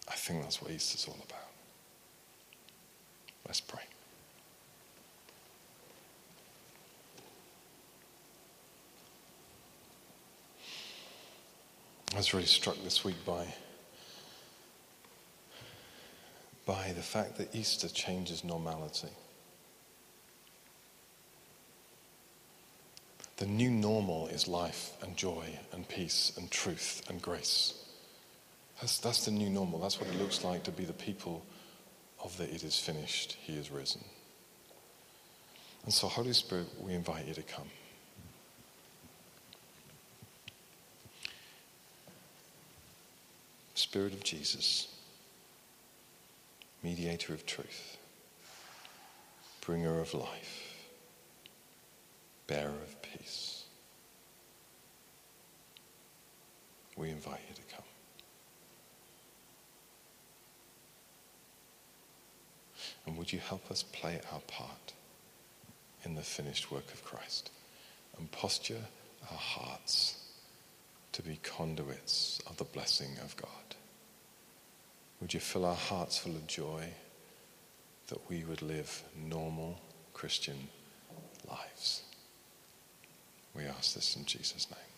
I 0.07 0.13
think 0.13 0.41
that's 0.41 0.61
what 0.61 0.71
Easter's 0.71 1.07
all 1.07 1.17
about. 1.27 1.48
Let's 3.49 3.61
pray. 3.61 3.81
I 12.13 12.17
was 12.17 12.31
really 12.31 12.45
struck 12.45 12.77
this 12.83 13.03
week 13.03 13.15
by, 13.25 13.47
by 16.67 16.93
the 16.93 17.01
fact 17.01 17.39
that 17.39 17.55
Easter 17.55 17.87
changes 17.87 18.43
normality. 18.43 19.09
The 23.37 23.47
new 23.47 23.71
normal 23.71 24.27
is 24.27 24.47
life 24.47 24.91
and 25.01 25.17
joy 25.17 25.57
and 25.73 25.89
peace 25.89 26.33
and 26.37 26.51
truth 26.51 27.01
and 27.09 27.19
grace. 27.19 27.73
That's, 28.79 28.99
that's 28.99 29.25
the 29.25 29.31
new 29.31 29.49
normal. 29.49 29.79
That's 29.79 29.99
what 29.99 30.07
it 30.07 30.19
looks 30.19 30.43
like 30.43 30.65
to 30.65 30.71
be 30.71 30.85
the 30.85 30.93
people 30.93 31.43
of 32.23 32.37
the 32.37 32.43
it 32.43 32.63
is 32.63 32.77
finished, 32.77 33.37
he 33.41 33.57
is 33.57 33.71
risen. 33.71 34.03
And 35.83 35.93
so, 35.93 36.07
Holy 36.07 36.33
Spirit, 36.33 36.67
we 36.79 36.93
invite 36.93 37.25
you 37.25 37.33
to 37.33 37.41
come. 37.41 37.69
Spirit 43.75 44.13
of 44.13 44.23
Jesus, 44.23 44.93
mediator 46.83 47.33
of 47.33 47.45
truth, 47.45 47.97
bringer 49.61 49.99
of 49.99 50.13
life, 50.13 50.75
bearer 52.45 52.69
of 52.69 53.01
peace, 53.01 53.63
we 56.97 57.09
invite 57.09 57.39
you 57.47 57.55
to 57.55 57.61
come. 57.61 57.68
And 63.09 63.17
would 63.17 63.33
you 63.33 63.39
help 63.39 63.71
us 63.71 63.81
play 63.81 64.21
our 64.31 64.39
part 64.41 64.93
in 66.05 66.13
the 66.13 66.21
finished 66.21 66.71
work 66.71 66.93
of 66.93 67.03
Christ 67.03 67.49
and 68.15 68.31
posture 68.31 68.85
our 69.31 69.37
hearts 69.37 70.23
to 71.13 71.23
be 71.23 71.39
conduits 71.41 72.39
of 72.45 72.57
the 72.57 72.65
blessing 72.65 73.09
of 73.23 73.35
God? 73.35 73.75
Would 75.19 75.33
you 75.33 75.39
fill 75.39 75.65
our 75.65 75.73
hearts 75.73 76.19
full 76.19 76.33
of 76.35 76.45
joy 76.45 76.83
that 78.09 78.29
we 78.29 78.43
would 78.43 78.61
live 78.61 79.01
normal 79.17 79.79
Christian 80.13 80.67
lives? 81.49 82.03
We 83.55 83.63
ask 83.63 83.95
this 83.95 84.15
in 84.15 84.25
Jesus' 84.25 84.69
name. 84.69 84.88